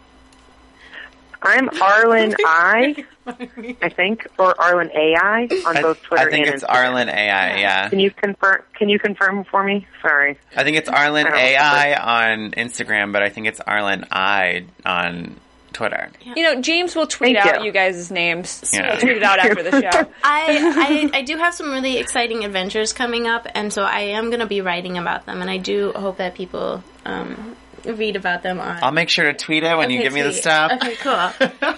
[1.42, 6.56] I'm Arlen I, I think, or Arlen AI on I, both Twitter I think and
[6.56, 6.70] it's Instagram.
[6.70, 7.90] Arlen AI, yeah.
[7.90, 8.64] Can you confirm?
[8.74, 9.86] Can you confirm for me?
[10.02, 10.40] Sorry.
[10.56, 11.46] I think it's Arlen I don't know.
[11.46, 11.94] AI
[12.34, 15.40] on Instagram, but I think it's Arlen I on
[15.76, 16.10] Twitter.
[16.24, 17.66] You know, James will tweet Thank out you.
[17.66, 18.72] you guys' names.
[18.74, 18.92] Yeah.
[18.92, 20.12] He'll tweet it out after the show.
[20.24, 24.30] I, I I do have some really exciting adventures coming up, and so I am
[24.30, 28.42] going to be writing about them, and I do hope that people um, read about
[28.42, 28.80] them on.
[28.82, 30.72] I'll make sure to tweet it when you Okay, give me the stuff.
[30.72, 31.32] Okay, cool.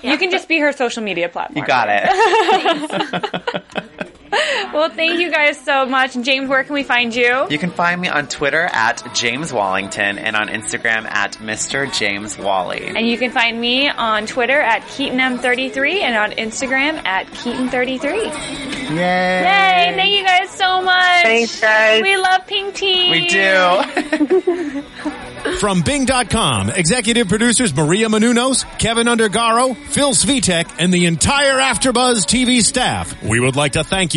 [0.03, 1.57] You can just be her social media platform.
[1.57, 2.03] You got it.
[4.73, 6.13] Well, thank you guys so much.
[6.21, 7.47] James, where can we find you?
[7.49, 11.91] You can find me on Twitter at James Wallington and on Instagram at Mr.
[11.97, 12.85] James Wally.
[12.87, 18.13] And you can find me on Twitter at KeatonM33 and on Instagram at Keaton33.
[18.89, 18.95] Yay!
[18.95, 19.93] Yay!
[19.95, 21.23] Thank you guys so much.
[21.23, 22.01] Thanks, guys.
[22.01, 23.09] We love Pink Tea.
[23.11, 24.83] We do.
[25.59, 32.61] From Bing.com, executive producers Maria Menounos, Keven Undergaro, Phil Svitek, and the entire Afterbuzz TV
[32.61, 33.23] staff.
[33.23, 34.16] We would like to thank you